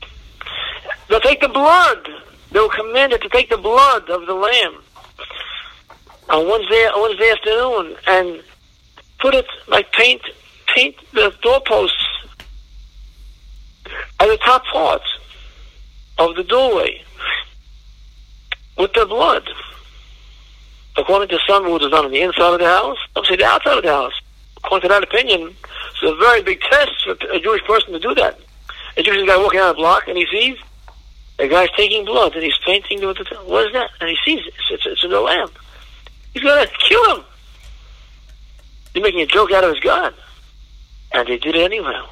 They'll 1.11 1.19
take 1.19 1.41
the 1.41 1.49
blood. 1.49 2.07
They 2.53 2.59
were 2.61 2.69
commanded 2.69 3.21
to 3.21 3.27
take 3.27 3.49
the 3.49 3.57
blood 3.57 4.09
of 4.09 4.25
the 4.27 4.33
lamb 4.33 4.81
on 6.29 6.47
Wednesday, 6.47 6.89
Wednesday 6.95 7.31
afternoon 7.31 7.97
and 8.07 8.41
put 9.19 9.35
it 9.35 9.45
like 9.67 9.91
paint, 9.91 10.21
paint 10.73 10.95
the 11.11 11.35
doorposts 11.41 12.05
at 14.21 14.27
the 14.27 14.37
top 14.37 14.63
part 14.71 15.01
of 16.17 16.33
the 16.37 16.45
doorway 16.45 17.03
with 18.77 18.93
the 18.93 19.05
blood. 19.05 19.43
According 20.95 21.27
to 21.27 21.39
some, 21.45 21.65
it 21.65 21.71
was 21.71 21.91
done 21.91 22.05
on 22.05 22.11
the 22.11 22.21
inside 22.21 22.53
of 22.53 22.59
the 22.61 22.65
house. 22.65 22.97
obviously 23.17 23.35
the 23.35 23.45
outside 23.45 23.79
of 23.79 23.83
the 23.83 23.91
house. 23.91 24.13
According 24.63 24.87
to 24.87 24.93
that 24.93 25.03
opinion, 25.03 25.53
it's 25.91 26.03
a 26.03 26.15
very 26.15 26.41
big 26.41 26.61
test 26.61 26.91
for 27.03 27.17
a 27.33 27.39
Jewish 27.41 27.63
person 27.63 27.91
to 27.91 27.99
do 27.99 28.15
that. 28.15 28.39
A 28.95 29.03
Jewish 29.03 29.27
guy 29.27 29.35
walking 29.35 29.59
down 29.59 29.69
the 29.69 29.73
block 29.73 30.07
and 30.07 30.17
he 30.17 30.25
sees 30.31 30.57
a 31.39 31.47
guy's 31.47 31.69
taking 31.75 32.05
blood 32.05 32.33
and 32.35 32.43
he's 32.43 32.57
painting 32.65 32.99
the 32.99 33.07
what 33.45 33.67
is 33.67 33.73
that? 33.73 33.89
And 33.99 34.09
he 34.09 34.17
sees 34.23 34.45
it. 34.45 34.53
It's, 34.69 34.85
it's, 34.85 35.03
it's 35.03 35.03
a 35.03 35.19
lamb. 35.19 35.49
He's 36.33 36.43
going 36.43 36.65
to 36.65 36.73
kill 36.87 37.15
him. 37.15 37.23
You're 38.93 39.03
making 39.03 39.21
a 39.21 39.25
joke 39.25 39.51
out 39.51 39.63
of 39.63 39.71
his 39.73 39.83
God. 39.83 40.13
And 41.13 41.27
they 41.27 41.37
did 41.37 41.55
it 41.55 41.61
anyhow. 41.61 42.07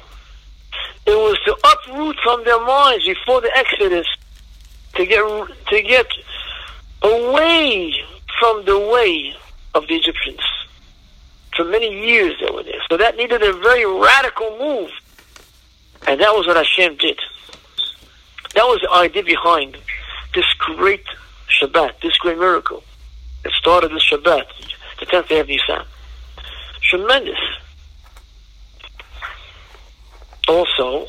It 1.06 1.16
was 1.16 1.38
to 1.46 1.56
uproot 1.64 2.16
from 2.22 2.44
their 2.44 2.60
minds 2.64 3.06
before 3.06 3.40
the 3.40 3.50
Exodus 3.56 4.06
to 4.94 5.06
get 5.06 5.20
to 5.68 5.82
get 5.82 6.06
away 7.02 7.94
from 8.38 8.64
the 8.64 8.78
way 8.78 9.34
of 9.74 9.86
the 9.86 9.94
Egyptians. 9.94 10.40
For 11.56 11.64
many 11.64 12.06
years 12.06 12.36
they 12.40 12.50
were 12.50 12.62
there. 12.62 12.80
So 12.90 12.96
that 12.96 13.16
needed 13.16 13.42
a 13.42 13.52
very 13.52 13.86
radical 13.86 14.58
move. 14.58 14.90
And 16.06 16.20
that 16.20 16.32
was 16.32 16.46
what 16.46 16.56
Hashem 16.56 16.96
did. 16.96 17.18
That 18.54 18.64
was 18.64 18.80
the 18.82 18.90
idea 18.92 19.22
behind 19.22 19.78
this 20.34 20.44
great 20.58 21.04
Shabbat, 21.60 22.00
this 22.02 22.16
great 22.18 22.38
miracle. 22.38 22.82
It 23.44 23.52
started 23.52 23.92
this 23.92 24.08
Shabbat, 24.10 24.46
the 24.98 25.06
10th 25.06 25.28
day 25.28 25.40
of 25.40 25.48
Nisan. 25.48 25.84
Tremendous. 26.82 27.38
Also, 30.48 31.06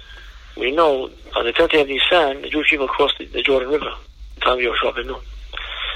we 0.55 0.71
know 0.71 1.09
on 1.35 1.45
the 1.45 1.53
10th 1.53 1.71
day 1.71 1.81
of 1.81 1.87
Nisan, 1.87 2.41
the 2.41 2.49
Jewish 2.49 2.69
people 2.69 2.87
crossed 2.87 3.17
the, 3.17 3.25
the 3.25 3.41
Jordan 3.41 3.69
River, 3.69 3.91
the 4.35 4.41
time 4.41 4.59
of 4.59 4.63
Yoshua 4.63 4.95
ben 4.95 5.07
Nun. 5.07 5.21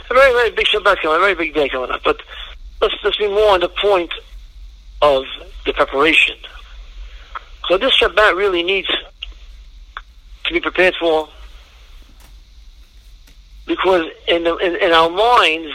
A 0.09 0.13
very, 0.13 0.33
very 0.33 0.51
big 0.51 0.65
Shabbat 0.65 0.97
coming, 1.01 1.17
a 1.17 1.19
very 1.19 1.35
big 1.35 1.53
day 1.53 1.69
coming 1.69 1.91
up. 1.91 2.01
But 2.03 2.21
let's, 2.81 2.95
let's 3.03 3.17
be 3.17 3.27
more 3.27 3.51
on 3.51 3.59
the 3.59 3.69
point 3.69 4.11
of 5.01 5.23
the 5.65 5.73
preparation. 5.73 6.35
So 7.67 7.77
this 7.77 7.97
Shabbat 7.99 8.35
really 8.35 8.63
needs 8.63 8.89
to 10.45 10.53
be 10.53 10.59
prepared 10.59 10.95
for 10.99 11.27
because 13.65 14.05
in, 14.27 14.43
the, 14.43 14.55
in, 14.57 14.75
in 14.75 14.91
our 14.91 15.09
minds, 15.09 15.73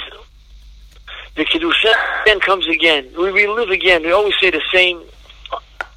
the 1.37 1.45
Kedusha 1.45 1.93
then 2.25 2.41
comes 2.41 2.69
again. 2.69 3.11
We 3.17 3.31
relive 3.31 3.71
again. 3.71 4.03
We 4.03 4.13
always 4.13 4.35
say 4.41 4.51
the 4.51 4.63
same 4.73 5.03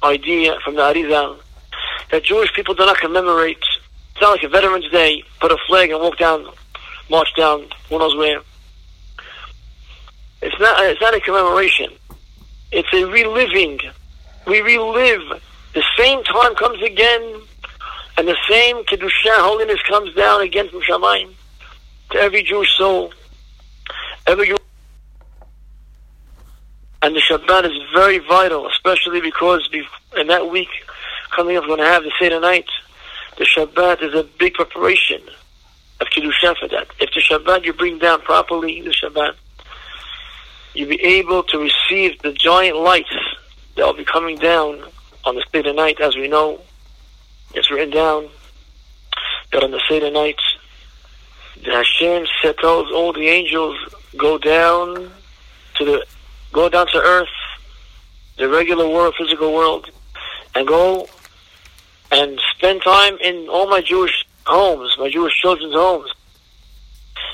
idea 0.02 0.58
from 0.64 0.74
the 0.74 0.82
Arizal 0.82 1.38
that 2.10 2.24
Jewish 2.24 2.52
people 2.52 2.74
do 2.74 2.84
not 2.84 2.98
commemorate. 2.98 3.58
It's 4.12 4.20
not 4.20 4.32
like 4.32 4.42
a 4.42 4.48
Veterans 4.48 4.88
Day, 4.90 5.22
put 5.40 5.50
a 5.50 5.56
flag 5.66 5.90
and 5.90 6.00
walk 6.00 6.18
down, 6.18 6.46
march 7.10 7.28
down, 7.36 7.66
who 7.88 7.98
knows 7.98 8.16
where. 8.16 8.40
It's 10.42 10.58
not, 10.60 10.84
it's 10.84 11.00
not 11.00 11.14
a 11.14 11.20
commemoration. 11.20 11.90
It's 12.70 12.92
a 12.92 13.04
reliving. 13.04 13.80
We 14.46 14.60
relive. 14.60 15.40
The 15.72 15.82
same 15.96 16.22
time 16.24 16.54
comes 16.54 16.82
again, 16.82 17.40
and 18.16 18.28
the 18.28 18.36
same 18.48 18.84
Kedusha, 18.84 19.38
holiness 19.38 19.80
comes 19.88 20.14
down 20.14 20.42
again 20.42 20.68
from 20.68 20.80
Shamayim 20.82 21.34
to 22.10 22.18
every 22.18 22.42
Jewish 22.42 22.76
soul. 22.76 23.12
Every 24.26 24.46
Jewish 24.46 24.58
and 27.02 27.14
the 27.14 27.20
Shabbat 27.20 27.66
is 27.66 27.78
very 27.92 28.18
vital, 28.18 28.66
especially 28.66 29.20
because 29.20 29.68
in 30.16 30.26
that 30.28 30.48
week 30.50 30.70
coming 31.36 31.56
up, 31.56 31.64
we're 31.64 31.76
going 31.76 31.80
to 31.80 31.86
have 31.86 32.02
the 32.02 32.12
Seder 32.18 32.40
night. 32.40 32.64
The 33.36 33.44
Shabbat 33.44 34.02
is 34.02 34.14
a 34.14 34.22
big 34.38 34.54
preparation 34.54 35.20
of 36.00 36.06
Kiddusha 36.08 36.56
for 36.56 36.68
that. 36.68 36.86
If 37.00 37.10
the 37.12 37.20
Shabbat 37.20 37.64
you 37.64 37.74
bring 37.74 37.98
down 37.98 38.22
properly, 38.22 38.80
the 38.80 38.90
Shabbat, 38.90 39.34
you'll 40.72 40.88
be 40.88 41.02
able 41.02 41.42
to 41.42 41.58
receive 41.58 42.22
the 42.22 42.32
giant 42.32 42.78
lights 42.78 43.14
that 43.76 43.84
will 43.84 43.92
be 43.92 44.04
coming 44.04 44.38
down 44.38 44.82
on 45.24 45.34
the 45.34 45.44
Seder 45.52 45.74
night, 45.74 46.00
as 46.00 46.16
we 46.16 46.26
know. 46.26 46.60
It's 47.54 47.70
written 47.70 47.90
down 47.90 48.28
that 49.52 49.62
on 49.62 49.72
the 49.72 49.82
Seder 49.88 50.10
night, 50.10 50.40
Hashem 51.66 52.26
tells 52.42 52.90
all 52.92 53.12
the 53.12 53.28
angels 53.28 53.76
go 54.16 54.38
down 54.38 55.10
to 55.76 55.84
the 55.84 56.06
go 56.52 56.68
down 56.68 56.86
to 56.88 56.98
earth, 56.98 57.28
the 58.38 58.48
regular 58.48 58.88
world, 58.88 59.14
physical 59.18 59.52
world, 59.52 59.90
and 60.54 60.66
go 60.66 61.08
and 62.12 62.40
spend 62.56 62.82
time 62.82 63.18
in 63.18 63.48
all 63.48 63.68
my 63.68 63.80
Jewish 63.80 64.24
homes, 64.46 64.94
my 64.98 65.10
Jewish 65.10 65.34
children's 65.40 65.74
homes. 65.74 66.10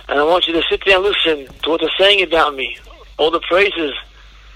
And 0.09 0.19
I 0.19 0.25
want 0.25 0.47
you 0.47 0.55
to 0.55 0.63
sit 0.69 0.83
there 0.85 0.97
and 0.97 1.05
listen 1.05 1.55
to 1.63 1.71
what 1.71 1.81
they're 1.81 1.91
saying 1.99 2.23
about 2.23 2.55
me, 2.55 2.77
all 3.19 3.31
the 3.31 3.41
praises, 3.41 3.93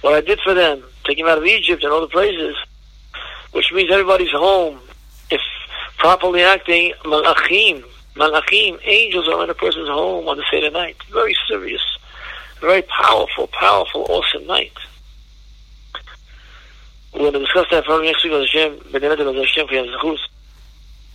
what 0.00 0.14
I 0.14 0.20
did 0.20 0.40
for 0.40 0.54
them, 0.54 0.82
taking 1.04 1.24
them 1.24 1.32
out 1.32 1.38
of 1.38 1.44
Egypt 1.44 1.84
and 1.84 1.92
all 1.92 2.00
the 2.00 2.08
praises, 2.08 2.56
which 3.52 3.70
means 3.72 3.92
everybody's 3.92 4.30
home. 4.30 4.80
If 5.30 5.40
properly 5.98 6.42
acting, 6.42 6.92
malachim, 7.04 7.84
malachim, 8.16 8.78
angels 8.84 9.28
are 9.28 9.42
in 9.44 9.50
a 9.50 9.54
person's 9.54 9.88
home 9.88 10.28
on 10.28 10.36
the 10.36 10.44
Seder 10.50 10.70
night. 10.70 10.96
Very 11.10 11.36
serious 11.48 11.82
very 12.64 12.82
powerful, 12.82 13.46
powerful, 13.48 14.06
awesome 14.08 14.46
night. 14.46 14.72
We're 17.12 17.20
going 17.20 17.34
to 17.34 17.38
discuss 17.40 17.66
that 17.70 17.84
probably 17.84 18.06
next 18.06 18.24
week 18.24 18.32
with 18.32 18.48
Hashem, 18.48 18.78
Hashem 18.90 19.68
for 19.68 19.74
Yazachus. 19.74 20.18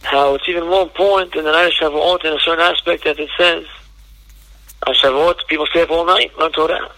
How 0.04 0.36
it's 0.36 0.48
even 0.48 0.66
more 0.66 0.84
important 0.84 1.36
in 1.36 1.44
the 1.44 1.52
night 1.52 1.66
of 1.66 1.74
Shavuot 1.74 2.24
in 2.24 2.34
a 2.34 2.40
certain 2.40 2.64
aspect 2.64 3.04
that 3.04 3.20
it 3.20 3.30
says, 3.38 3.66
on 4.88 4.94
Shavuot, 4.94 5.48
people 5.48 5.66
stay 5.66 5.82
up 5.82 5.90
all 5.90 6.06
night, 6.06 6.32
learn 6.38 6.52
Torah. 6.52 6.92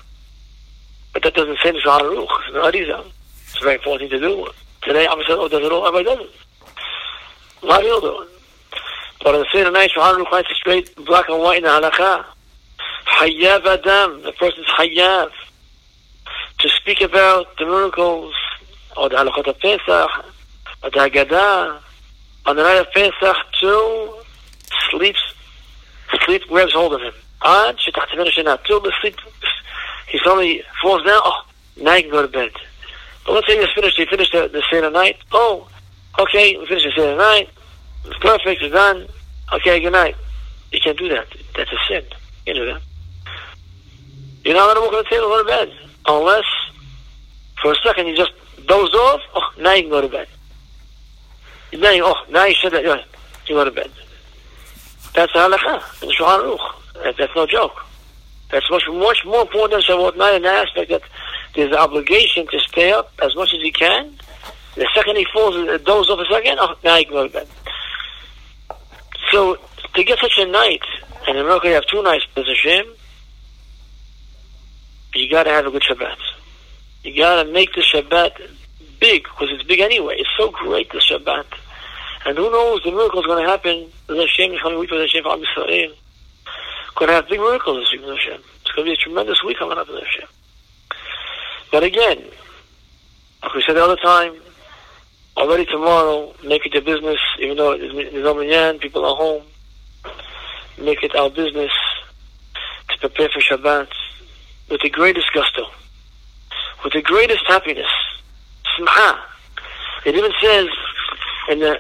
But 1.14 1.24
that 1.24 1.34
doesn't 1.34 1.58
say 1.64 1.72
the 1.72 1.80
Shulchan 1.80 2.02
Aruch, 2.02 2.46
it's 2.46 2.54
not 2.54 2.74
Arizal. 2.74 3.12
It's 3.44 3.58
a 3.60 3.64
very 3.64 3.76
important 3.76 4.12
thing 4.12 4.20
to 4.20 4.28
do. 4.28 4.48
Today, 4.84 5.08
I'm 5.08 5.18
saying, 5.26 5.40
oh, 5.40 5.48
does 5.48 5.64
it 5.64 5.72
all? 5.72 5.88
Everybody 5.88 6.16
does 6.16 6.28
it. 6.28 6.36
A 7.64 7.66
lot 7.66 7.80
of 7.80 7.86
people 7.86 8.02
do 8.02 8.22
it. 8.22 8.41
But 9.24 9.36
on 9.36 9.42
the 9.42 9.48
same 9.54 9.72
night, 9.72 9.92
Shulchan 9.96 10.26
Aruch 10.26 10.32
writes 10.32 10.50
straight, 10.56 10.96
black 11.06 11.30
and 11.30 11.40
white 11.40 11.58
in 11.58 11.64
the 11.64 11.70
halakha. 11.70 12.26
Hayav 13.06 13.66
Adam, 13.66 14.24
the 14.24 14.32
person's 14.32 14.66
Hayav, 14.68 15.30
to 16.60 16.70
speak 16.70 17.02
about 17.02 17.58
the 17.58 17.66
miracles, 17.66 18.34
or 18.98 19.10
the 19.10 19.16
Halachot 19.16 19.48
of 19.48 19.60
Pesach, 19.60 20.10
or 20.84 20.90
the 20.90 20.98
Haggadah, 20.98 21.80
on 22.46 22.56
the 22.56 22.64
night 22.64 22.78
of 22.78 22.92
Pesach, 22.94 23.38
till 23.60 24.24
sleeps, 24.90 25.20
sleep 26.26 26.42
grabs 26.48 26.74
hold 26.74 26.94
of 26.94 27.02
him. 27.02 27.14
Ad 27.44 27.78
till 27.80 28.80
the 28.80 28.94
sleep, 29.02 29.16
he 30.08 30.20
suddenly 30.24 30.64
falls 30.82 31.04
down, 31.04 31.22
oh, 31.24 31.46
now 31.78 31.96
he 31.96 32.04
can 32.04 32.12
go 32.12 32.22
to 32.22 32.28
bed. 32.28 32.52
But 33.26 33.34
let's 33.34 33.48
say 33.48 33.60
he's 33.60 33.70
finished, 33.74 33.98
he 33.98 34.06
finished 34.06 34.32
the, 34.32 34.48
the 34.48 34.64
Seder 34.72 34.90
night, 34.90 35.18
oh, 35.32 35.68
okay, 36.20 36.58
we 36.58 36.66
finished 36.66 36.88
the 36.88 37.02
Seder 37.02 37.18
night, 37.18 37.50
it's 38.06 38.18
perfect, 38.20 38.62
it's 38.62 38.74
done, 38.74 39.08
okay, 39.54 39.80
good 39.80 39.94
night. 39.94 40.16
You 40.72 40.80
can't 40.80 40.98
do 40.98 41.10
that. 41.10 41.28
That's 41.56 41.72
a 41.72 41.78
sin. 41.88 42.04
You 42.46 42.54
know 42.54 42.66
that. 42.74 42.82
You're 44.44 44.56
not 44.56 44.74
to 44.74 44.82
walk 44.82 44.94
on 44.94 45.04
the 45.04 45.10
table 45.10 45.28
go 45.28 45.44
to 45.44 45.48
bed. 45.48 45.72
Unless, 46.08 46.46
for 47.62 47.74
a 47.74 47.76
second, 47.76 48.08
you 48.08 48.16
just 48.16 48.32
doze 48.68 48.94
off, 48.94 49.22
oh, 49.36 49.54
now 49.60 49.74
you 49.74 49.84
can 49.84 49.92
go 49.92 50.02
to 50.02 50.08
bed. 50.08 50.28
Now 51.74 51.92
you, 51.92 52.04
oh, 52.06 52.16
now 52.30 52.46
you 52.46 52.56
yeah, 52.64 53.04
you 53.48 53.56
go 53.56 53.66
to 53.66 53.72
bed. 53.72 53.92
That's 55.14 55.32
halakha 55.34 55.80
Shulchan. 55.80 57.18
That's 57.18 57.36
no 57.36 57.46
joke. 57.46 57.86
That's 58.50 58.70
much, 58.70 58.84
much 58.90 59.26
more 59.26 59.42
important 59.42 59.86
than 59.88 59.98
Shavuot 59.98 60.18
night 60.18 60.36
in 60.36 60.42
the 60.42 60.50
aspect 60.50 60.90
that 60.90 61.02
there's 61.56 61.72
an 61.72 61.78
obligation 61.78 62.48
to 62.48 62.60
stay 62.60 62.92
up 62.92 63.12
as 63.24 63.36
much 63.36 63.54
as 63.54 63.62
you 63.62 63.72
can. 63.72 64.14
The 64.76 64.88
second 64.96 65.18
he 65.18 65.26
falls, 65.34 65.56
doze 65.84 66.10
off 66.10 66.20
a 66.20 66.26
second, 66.26 66.58
oh, 66.60 66.76
now 66.84 66.98
you 66.98 67.06
can 67.06 67.14
go 67.14 67.28
to 67.28 67.34
bed. 67.34 67.48
So, 69.32 69.58
to 69.94 70.04
get 70.04 70.20
such 70.20 70.38
a 70.38 70.46
night, 70.46 70.84
and 71.28 71.38
in 71.38 71.46
America 71.46 71.68
you 71.68 71.74
have 71.74 71.88
two 71.88 72.04
nights, 72.04 72.26
there's 72.36 72.50
a 72.50 72.56
shame, 72.56 72.86
you 75.16 75.30
got 75.30 75.44
to 75.44 75.50
have 75.50 75.66
a 75.66 75.72
good 75.72 75.84
Shabbat. 75.84 76.18
You 77.04 77.18
got 77.18 77.44
to 77.44 77.52
make 77.52 77.74
the 77.74 77.82
Shabbat 77.82 78.32
big 79.00 79.24
because 79.24 79.50
it's 79.52 79.64
big 79.64 79.80
anyway. 79.80 80.16
It's 80.18 80.30
so 80.38 80.52
great 80.52 80.92
the 80.92 81.00
Shabbat, 81.00 81.46
and 82.26 82.38
who 82.38 82.52
knows 82.52 82.84
the 82.84 82.92
miracle 82.92 83.20
is 83.20 83.26
going 83.26 83.44
to 83.44 83.50
happen. 83.50 83.90
The 84.08 84.16
Hashem 84.16 84.54
is 84.54 84.62
coming 84.62 84.80
week 84.80 84.92
with 84.92 85.02
Hashem 85.02 85.24
from 85.24 85.42
Israel. 85.42 85.94
Going 86.96 87.08
to 87.08 87.14
have 87.14 87.30
big 87.30 87.40
miracles 87.40 87.78
this 87.80 87.92
week 87.92 88.08
Hashem. 88.08 88.42
It's 88.62 88.76
to 88.76 88.84
be 88.84 88.94
a 88.94 88.96
tremendous 88.96 89.44
week 89.44 89.58
coming 89.58 89.78
up 89.78 89.88
Hashem. 89.88 90.28
But 91.72 91.84
again, 91.84 92.24
like 93.42 93.54
we 93.56 93.64
said 93.66 93.78
all 93.78 93.88
the 93.88 93.94
other 93.94 94.02
time, 94.02 94.36
already 95.38 95.66
tomorrow, 95.66 96.34
make 96.44 96.66
it 96.66 96.74
your 96.74 96.84
business, 96.84 97.20
even 97.40 97.58
though 97.58 97.76
no 97.76 98.34
minyan, 98.34 98.80
people 98.80 99.06
are 99.06 99.16
home. 99.16 99.44
Make 100.80 101.04
it 101.04 101.16
our 101.16 101.30
business 101.30 101.72
to 102.90 102.98
prepare 103.00 103.30
for 103.30 103.40
Shabbat 103.40 103.88
with 104.70 104.82
the 104.82 104.90
greatest 104.90 105.28
gusto, 105.34 105.66
with 106.84 106.94
the 106.94 107.02
greatest 107.02 107.46
happiness. 107.48 107.88
Simha. 108.78 109.20
It 110.06 110.16
even 110.16 110.32
says 110.42 110.68
in 111.50 111.60
the 111.60 111.80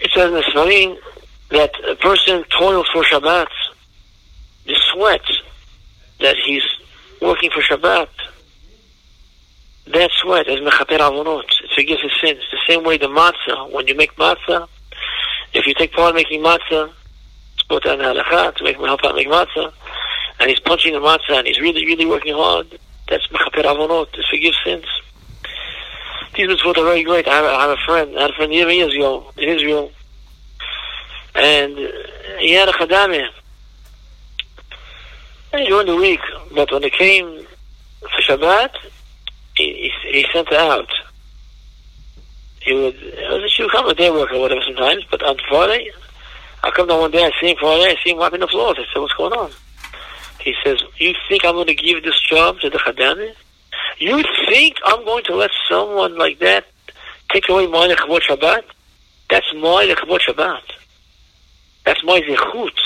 it 0.00 0.10
says 0.12 0.28
in 0.28 0.34
the 0.34 0.42
Sfarim 0.42 0.96
that 1.50 1.70
a 1.88 1.94
person 1.94 2.44
toils 2.58 2.88
for 2.92 3.02
Shabbat, 3.04 3.46
the 4.66 4.76
sweat 4.92 5.22
that 6.20 6.36
he's 6.44 6.64
working 7.20 7.50
for 7.50 7.60
Shabbat, 7.60 8.08
that 9.92 10.10
sweat 10.20 10.48
is 10.48 10.60
mechaper 10.60 10.98
avonot. 10.98 11.44
It 11.64 11.70
forgives 11.74 12.02
his 12.02 12.12
sins. 12.20 12.42
The 12.50 12.58
same 12.68 12.84
way 12.84 12.98
the 12.98 13.06
matzah, 13.06 13.70
when 13.72 13.86
you 13.86 13.94
make 13.94 14.14
matzah, 14.16 14.68
if 15.54 15.66
you 15.66 15.74
take 15.74 15.92
part 15.92 16.10
in 16.10 16.16
making 16.16 16.42
matzah, 16.42 16.92
it's 17.54 17.62
put 17.64 17.86
on 17.86 17.98
the 17.98 18.04
halakha 18.04 18.54
to 18.56 18.64
make 18.64 18.76
help 18.76 19.04
out 19.04 19.14
make 19.14 19.28
matzah, 19.28 19.72
and 20.40 20.50
he's 20.50 20.60
punching 20.60 20.92
the 20.92 21.00
matzah 21.00 21.38
and 21.38 21.46
he's 21.46 21.60
really, 21.60 21.84
really 21.84 22.06
working 22.06 22.34
hard, 22.34 22.78
That's 23.08 23.26
Mechaper 23.28 23.64
Avonot, 23.64 24.12
to 24.12 24.22
forgive 24.30 24.54
sins. 24.64 24.86
These 26.34 26.48
mitzvot 26.48 26.78
are 26.78 26.84
very 26.84 27.02
great. 27.02 27.28
I 27.28 27.34
have, 27.36 27.44
I 27.44 27.60
have 27.62 27.70
a 27.70 27.82
friend, 27.84 28.16
I 28.18 28.22
had 28.22 28.30
a 28.30 28.34
friend 28.34 28.50
many 28.50 28.76
years 28.76 28.94
ago 28.94 29.30
in 29.36 29.48
Israel, 29.48 29.92
and 31.34 31.76
he 32.38 32.52
had 32.52 32.68
a 32.68 32.72
chadameh 32.72 33.28
during 35.52 35.86
the 35.86 35.96
week, 35.96 36.20
but 36.54 36.72
when 36.72 36.82
it 36.82 36.92
came 36.94 37.46
for 38.00 38.22
Shabbat, 38.22 38.70
he, 39.56 39.92
he, 40.04 40.26
sent 40.32 40.48
it 40.48 40.54
out. 40.54 40.88
He 42.60 42.72
would, 42.72 42.94
it 42.94 43.30
was 43.30 43.42
a 43.44 43.48
shoe 43.48 43.94
day 43.94 44.10
work 44.10 44.32
or 44.32 44.40
whatever 44.40 44.62
sometimes, 44.62 45.04
but 45.10 45.22
on 45.22 45.36
Friday, 45.48 45.90
I 46.62 46.70
come 46.70 46.86
down 46.86 47.00
one 47.00 47.10
day, 47.10 47.24
I 47.24 47.32
see 47.40 47.50
him 47.50 47.56
Friday, 47.58 47.90
I 47.90 47.96
see 48.02 48.10
him 48.10 48.18
wiping 48.18 48.40
the 48.40 48.46
floors. 48.46 48.78
I 48.78 48.84
said, 48.92 49.00
what's 49.00 49.14
going 49.14 49.32
on? 49.32 49.50
He 50.40 50.54
says, 50.64 50.78
you 50.98 51.14
think 51.28 51.44
I'm 51.44 51.54
going 51.54 51.66
to 51.66 51.74
give 51.74 52.02
this 52.02 52.20
job 52.20 52.60
to 52.60 52.70
the 52.70 52.78
Chadameh? 52.78 53.34
You 53.98 54.22
think 54.48 54.76
I'm 54.84 55.04
going 55.04 55.24
to 55.24 55.36
let 55.36 55.50
someone 55.68 56.16
like 56.16 56.38
that 56.40 56.66
take 57.32 57.48
away 57.48 57.66
my 57.66 57.88
Lechavot 57.88 58.20
Shabbat? 58.22 58.62
That's 59.30 59.52
my 59.54 59.86
Lechavot 59.86 60.20
Shabbat. 60.20 60.62
That's 61.84 62.02
my 62.04 62.20
Zechut. 62.20 62.78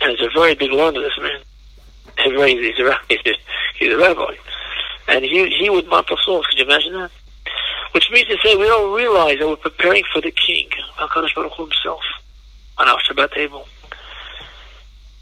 And 0.00 0.12
it's 0.12 0.22
a 0.22 0.30
very 0.34 0.54
big 0.54 0.72
learner, 0.72 1.00
this 1.00 1.18
man. 1.20 1.40
He's 2.18 2.78
a, 2.78 2.86
a, 2.86 3.34
he's 3.78 3.92
a 3.92 3.96
rabbi. 3.96 4.34
And 5.08 5.24
he, 5.24 5.48
he 5.48 5.70
would 5.70 5.86
mop 5.88 6.08
the 6.08 6.16
floors. 6.24 6.46
Could 6.46 6.58
you 6.58 6.64
imagine 6.64 6.92
that? 6.94 7.10
Which 7.92 8.10
means 8.10 8.28
to 8.28 8.38
say 8.42 8.56
we 8.56 8.64
don't 8.64 8.94
realize 8.94 9.38
that 9.38 9.48
we're 9.48 9.56
preparing 9.56 10.04
for 10.12 10.20
the 10.20 10.30
king, 10.30 10.68
HaKadosh 10.96 11.34
Baruch 11.34 11.52
Hu 11.52 11.64
himself, 11.64 12.00
on 12.78 12.88
our 12.88 12.98
Shabbat 13.00 13.32
table. 13.34 13.66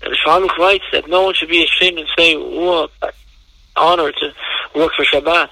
And 0.02 0.12
the 0.12 0.16
Shulchan 0.16 0.56
writes 0.56 0.84
that 0.92 1.08
no 1.08 1.24
one 1.24 1.34
should 1.34 1.48
be 1.48 1.64
ashamed 1.64 1.98
and 1.98 2.08
say, 2.16 2.36
what 2.36 2.90
honor 3.76 4.12
to 4.12 4.32
work 4.74 4.92
for 4.94 5.04
Shabbat. 5.04 5.50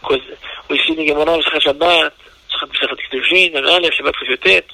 Because 0.00 0.22
we 0.70 0.80
see 0.86 0.94
the 0.94 1.06
Gemara, 1.06 1.38
of 1.38 1.44
Shabbat, 1.44 2.12
Shabbat 2.50 2.98
Kiddushin, 3.12 3.56
and 3.56 3.66
Aleph, 3.66 3.92
Shabbat 3.92 4.14
Kishutet, 4.14 4.64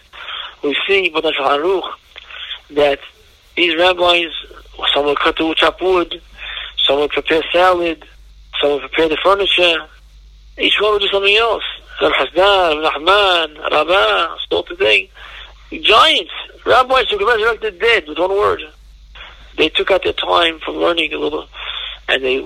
we 0.63 0.77
see 0.87 1.07
in 1.07 1.13
Shulchan 1.13 1.35
Aruch 1.35 1.91
that 2.71 3.01
these 3.57 3.77
rabbis, 3.77 4.31
some 4.95 5.05
would 5.07 5.19
cut 5.19 5.37
the 5.37 5.47
wood, 5.81 6.23
some 6.87 7.01
would 7.01 7.11
prepare 7.11 7.43
salad, 7.53 8.05
some 8.63 8.73
would 8.73 8.81
prepare 8.81 9.09
the 9.09 9.19
furniture, 9.23 9.87
each 10.59 10.81
one 10.81 10.93
would 10.93 11.03
do 11.03 11.09
something 11.09 11.37
else. 11.37 11.65
Al 12.01 12.13
Hasdan, 12.13 12.83
Rahman, 12.83 13.59
Rabbah, 13.71 14.39
still 14.39 14.63
today. 14.63 15.11
Giants, 15.71 16.33
rabbis 16.65 17.09
who 17.11 17.19
can 17.19 17.27
resurrect 17.27 17.63
the 17.63 17.71
dead 17.71 18.07
with 18.07 18.19
one 18.19 18.31
word. 18.31 18.63
They 19.59 19.69
took 19.69 19.91
out 19.91 20.05
their 20.05 20.13
time 20.13 20.61
from 20.61 20.77
learning 20.77 21.13
a 21.13 21.19
little, 21.19 21.47
and 22.09 22.23
they 22.23 22.41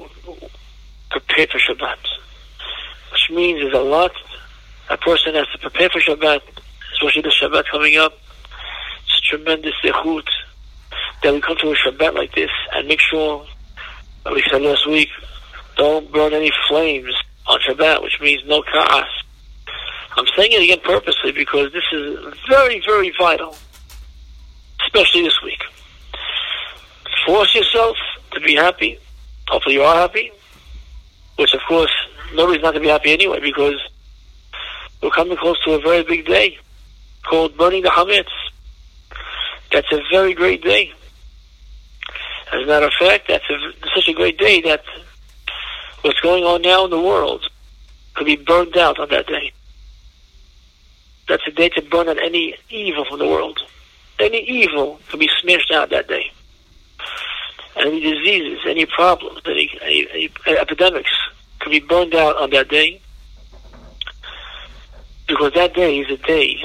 prepared 1.10 1.50
for 1.50 1.58
Shabbat. 1.58 1.98
Which 3.12 3.30
means 3.30 3.60
there's 3.60 3.74
a 3.74 3.78
lot 3.78 4.12
a 4.88 4.96
person 4.96 5.34
has 5.34 5.48
to 5.48 5.58
prepare 5.58 5.90
for 5.90 6.00
Shabbat, 6.00 6.40
especially 6.94 7.22
the 7.22 7.30
Shabbat 7.30 7.64
coming 7.70 7.96
up. 7.96 8.12
It's 9.04 9.18
a 9.18 9.36
tremendous 9.36 9.74
zechut 9.84 10.26
that 11.22 11.32
we 11.32 11.40
come 11.40 11.56
to 11.56 11.72
a 11.72 11.74
Shabbat 11.74 12.14
like 12.14 12.34
this 12.34 12.50
and 12.72 12.86
make 12.86 13.00
sure, 13.00 13.44
like 14.24 14.34
we 14.34 14.44
said 14.50 14.62
last 14.62 14.86
week, 14.86 15.08
don't 15.76 16.10
burn 16.12 16.32
any 16.32 16.50
flames 16.68 17.14
on 17.46 17.60
Shabbat, 17.60 18.02
which 18.02 18.18
means 18.20 18.42
no 18.46 18.62
ka'as. 18.62 19.04
I'm 20.16 20.26
saying 20.36 20.52
it 20.52 20.62
again 20.62 20.80
purposely 20.82 21.32
because 21.32 21.72
this 21.72 21.84
is 21.92 22.34
very, 22.48 22.82
very 22.84 23.12
vital, 23.18 23.54
especially 24.86 25.22
this 25.22 25.40
week. 25.42 25.60
Force 27.26 27.54
yourself 27.54 27.96
to 28.32 28.40
be 28.40 28.54
happy. 28.54 28.98
Hopefully 29.48 29.74
you 29.74 29.82
are 29.82 29.94
happy, 29.94 30.32
which 31.36 31.52
of 31.52 31.60
course 31.68 31.92
nobody's 32.34 32.62
not 32.62 32.72
going 32.72 32.82
to 32.82 32.86
be 32.86 32.88
happy 32.88 33.12
anyway 33.12 33.40
because 33.40 33.80
we're 35.02 35.10
coming 35.10 35.36
close 35.36 35.62
to 35.64 35.72
a 35.72 35.80
very 35.80 36.02
big 36.02 36.26
day 36.26 36.58
called 37.28 37.56
burning 37.56 37.82
the 37.82 37.90
Hametz. 37.90 38.24
That's 39.72 39.92
a 39.92 40.00
very 40.10 40.32
great 40.32 40.62
day. 40.62 40.92
As 42.52 42.62
a 42.62 42.66
matter 42.66 42.86
of 42.86 42.92
fact, 42.98 43.28
that's 43.28 43.44
a, 43.50 43.88
such 43.94 44.08
a 44.08 44.12
great 44.12 44.38
day 44.38 44.62
that 44.62 44.82
what's 46.02 46.20
going 46.20 46.44
on 46.44 46.62
now 46.62 46.84
in 46.84 46.90
the 46.90 47.00
world 47.00 47.48
could 48.14 48.26
be 48.26 48.36
burned 48.36 48.76
out 48.76 48.98
on 48.98 49.08
that 49.10 49.26
day. 49.26 49.52
That's 51.28 51.46
a 51.46 51.50
day 51.50 51.68
to 51.70 51.82
burn 51.82 52.08
out 52.08 52.18
any 52.22 52.54
evil 52.70 53.04
from 53.04 53.18
the 53.18 53.26
world. 53.26 53.60
Any 54.18 54.38
evil 54.38 55.00
can 55.08 55.18
be 55.18 55.28
smashed 55.40 55.70
out 55.70 55.90
that 55.90 56.08
day. 56.08 56.30
Any 57.76 58.00
diseases, 58.00 58.60
any 58.66 58.86
problems, 58.86 59.40
any, 59.44 59.70
any, 59.82 60.30
any 60.46 60.58
epidemics 60.58 61.10
can 61.60 61.72
be 61.72 61.80
burned 61.80 62.14
out 62.14 62.36
on 62.36 62.50
that 62.50 62.68
day. 62.68 63.00
Because 65.28 65.52
that 65.54 65.74
day 65.74 65.98
is 65.98 66.10
a 66.10 66.16
day 66.22 66.56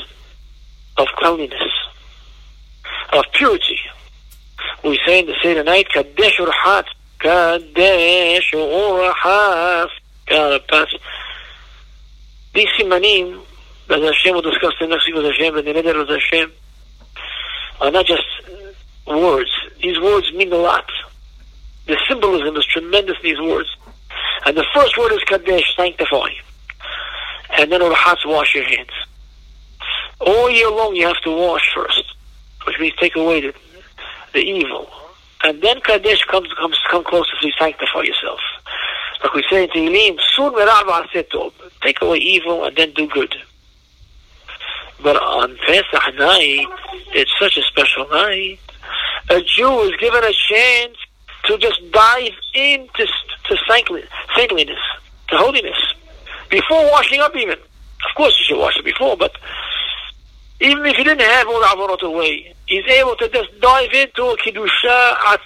of 0.97 1.07
cleanliness, 1.17 1.71
of 3.11 3.25
purity. 3.33 3.79
We 4.83 4.99
say 5.05 5.19
in 5.19 5.25
the 5.25 5.35
Seder 5.41 5.63
night, 5.63 5.89
Kadesh 5.89 6.37
Urchatz, 6.37 6.85
Kadesh 7.21 8.51
Urchatz, 8.51 9.89
Karpas. 10.25 10.87
These 12.55 12.67
simanim 12.79 13.41
that 13.87 14.01
Hashem 14.01 14.33
will 14.33 14.41
discuss 14.41 14.73
the 14.79 14.87
next 14.87 15.05
week 15.05 15.15
with 15.15 15.25
Hashem, 15.25 15.55
and 15.55 15.67
the 15.67 15.71
Neder 15.73 15.99
with 15.99 16.09
Hashem, 16.09 16.51
are 17.79 17.91
not 17.91 18.05
just 18.05 18.23
words. 19.05 19.51
These 19.81 19.99
words 19.99 20.33
mean 20.33 20.51
a 20.51 20.55
lot. 20.55 20.89
The 21.87 21.97
symbolism 22.09 22.55
is 22.55 22.65
tremendous 22.65 23.17
in 23.23 23.29
these 23.29 23.39
words. 23.39 23.69
And 24.45 24.57
the 24.57 24.65
first 24.73 24.97
word 24.97 25.11
is 25.11 25.19
Kadesh, 25.25 25.75
sanctify. 25.75 26.29
And 27.57 27.71
then 27.71 27.81
Urchatz, 27.81 28.25
wash 28.25 28.55
your 28.55 28.63
hands. 28.63 28.91
All 30.19 30.49
year 30.49 30.71
long 30.71 30.95
you 30.95 31.05
have 31.05 31.21
to 31.21 31.31
wash 31.31 31.71
first, 31.75 32.15
which 32.65 32.79
means 32.79 32.93
take 32.99 33.15
away 33.15 33.41
the, 33.41 33.53
the 34.33 34.39
evil. 34.39 34.89
And 35.43 35.61
then 35.61 35.81
Kadesh 35.81 36.23
comes, 36.25 36.53
comes 36.53 36.77
come 36.89 37.03
closer 37.03 37.31
to 37.41 37.51
sanctify 37.57 38.01
yourself. 38.01 38.39
Like 39.23 39.33
we 39.33 39.43
say 39.49 39.63
in 39.63 39.69
Tehillim, 39.69 40.19
soon 40.35 40.53
take 41.81 42.01
away 42.01 42.17
evil 42.17 42.63
and 42.63 42.75
then 42.75 42.93
do 42.93 43.07
good. 43.07 43.35
But 45.01 45.17
on 45.17 45.57
Pesach 45.65 46.15
night, 46.15 46.67
it's 47.13 47.31
such 47.39 47.57
a 47.57 47.63
special 47.63 48.07
night. 48.09 48.59
A 49.29 49.41
Jew 49.41 49.81
is 49.81 49.95
given 49.97 50.23
a 50.23 50.33
chance 50.33 50.97
to 51.45 51.57
just 51.57 51.79
dive 51.91 52.33
into 52.53 53.07
to 53.45 53.57
saintliness, 53.67 54.79
to 55.29 55.37
holiness, 55.37 55.77
before 56.49 56.83
washing 56.91 57.19
up 57.19 57.35
even. 57.35 57.57
Of 57.57 58.15
course 58.15 58.35
you 58.39 58.45
should 58.45 58.59
wash 58.59 58.77
it 58.77 58.85
before, 58.85 59.17
but 59.17 59.35
even 60.61 60.85
if 60.85 60.95
he 60.95 61.03
didn't 61.03 61.21
have 61.21 61.47
all 61.47 61.59
the 61.59 61.65
avarot 61.65 62.01
away, 62.03 62.53
he's 62.67 62.85
able 62.85 63.15
to 63.15 63.27
just 63.29 63.49
dive 63.59 63.91
into 63.93 64.25
a 64.25 64.37
kiddusha, 64.37 65.15
a 65.25 65.39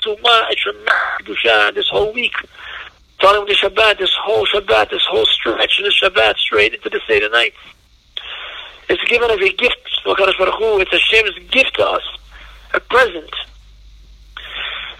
kiddusha 1.23 1.73
this 1.73 1.87
whole 1.87 2.11
week. 2.11 2.33
Starting 3.15 3.45
with 3.45 3.49
the 3.49 3.69
Shabbat, 3.69 3.97
this 3.97 4.13
whole 4.21 4.45
Shabbat, 4.45 4.89
this 4.89 5.05
whole 5.09 5.25
stretch 5.25 5.79
of 5.79 5.85
the 5.85 5.91
Shabbat, 5.91 6.37
straight 6.37 6.73
into 6.73 6.89
the 6.89 6.99
Seder 7.07 7.29
night. 7.29 7.53
It's 8.89 9.01
given 9.05 9.31
as 9.31 9.39
a 9.39 9.53
gift, 9.53 9.77
it's 10.05 10.91
Hashem's 10.91 11.49
gift 11.49 11.75
to 11.75 11.87
us, 11.87 12.03
a 12.73 12.81
present. 12.81 13.33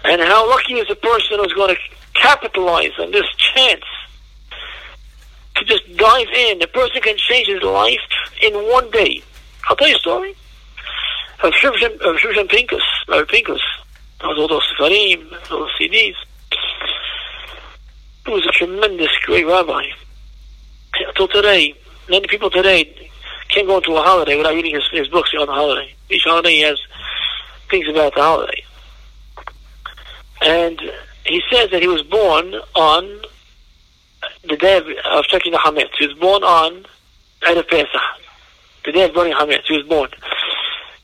And 0.04 0.22
how 0.22 0.48
lucky 0.48 0.74
is 0.74 0.90
a 0.90 0.94
person 0.94 1.38
who's 1.38 1.52
going 1.52 1.76
to 1.76 1.80
capitalize 2.14 2.92
on 2.98 3.10
this 3.10 3.26
chance 3.36 3.84
to 5.56 5.64
just 5.66 5.94
dive 5.94 6.28
in. 6.34 6.62
A 6.62 6.66
person 6.68 7.02
can 7.02 7.18
change 7.18 7.48
his 7.48 7.62
life 7.62 8.00
in 8.42 8.54
one 8.54 8.90
day. 8.90 9.22
I'll 9.68 9.76
tell 9.76 9.88
you 9.88 9.96
a 9.96 9.98
story 9.98 10.34
of 11.42 11.52
Shimshon 11.52 12.48
Pinkus, 12.48 12.80
Rabbi 13.08 13.24
Pinkus. 13.24 13.60
That 14.20 14.28
was 14.28 14.38
all 14.38 14.48
those 14.48 14.62
Sefarim, 14.78 15.32
all 15.50 15.60
those 15.60 15.72
CDs. 15.78 16.14
He 18.24 18.32
was 18.32 18.46
a 18.46 18.52
tremendous, 18.52 19.10
great 19.22 19.46
rabbi. 19.46 19.82
Until 21.08 21.28
today, 21.28 21.74
many 22.08 22.26
people 22.26 22.50
today 22.50 23.10
can't 23.48 23.66
go 23.66 23.76
into 23.78 23.94
a 23.96 24.02
holiday 24.02 24.36
without 24.36 24.54
reading 24.54 24.74
his, 24.74 24.84
his 24.92 25.08
books 25.08 25.30
on 25.38 25.46
the 25.46 25.52
holiday. 25.52 25.94
Each 26.10 26.24
holiday 26.24 26.54
he 26.54 26.60
has 26.62 26.78
things 27.70 27.88
about 27.88 28.14
the 28.14 28.22
holiday. 28.22 28.64
And 30.42 30.80
he 31.24 31.42
says 31.50 31.70
that 31.70 31.82
he 31.82 31.88
was 31.88 32.02
born 32.02 32.54
on 32.74 33.22
the 34.48 34.56
day 34.56 34.78
of, 34.78 34.86
of 35.12 35.24
checking 35.24 35.52
the 35.52 35.58
Hametz. 35.58 35.90
He 35.98 36.06
was 36.06 36.16
born 36.16 36.42
on 36.42 36.86
Erev 37.42 37.68
Pesach, 37.68 38.00
the 38.86 38.92
day 38.92 39.04
of 39.04 39.14
burning 39.14 39.34
Hametz. 39.34 39.66
He 39.66 39.76
was 39.76 39.86
born. 39.86 40.08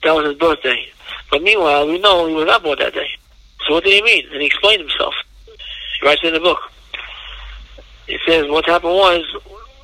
That 0.02 0.12
was 0.12 0.26
his 0.26 0.36
birthday. 0.36 0.86
But 1.30 1.42
meanwhile, 1.42 1.86
we 1.86 1.98
know 1.98 2.26
he 2.26 2.34
was 2.34 2.46
not 2.46 2.62
born 2.62 2.78
that 2.78 2.94
day. 2.94 3.08
So 3.66 3.74
what 3.74 3.84
did 3.84 3.92
he 3.92 4.02
mean? 4.02 4.26
And 4.32 4.40
he 4.40 4.46
explained 4.46 4.80
himself. 4.80 5.14
He 5.46 6.06
writes 6.06 6.22
it 6.24 6.28
in 6.28 6.34
the 6.34 6.40
book. 6.40 6.60
He 8.06 8.18
says 8.26 8.48
what 8.48 8.66
happened 8.66 8.94
was 8.94 9.24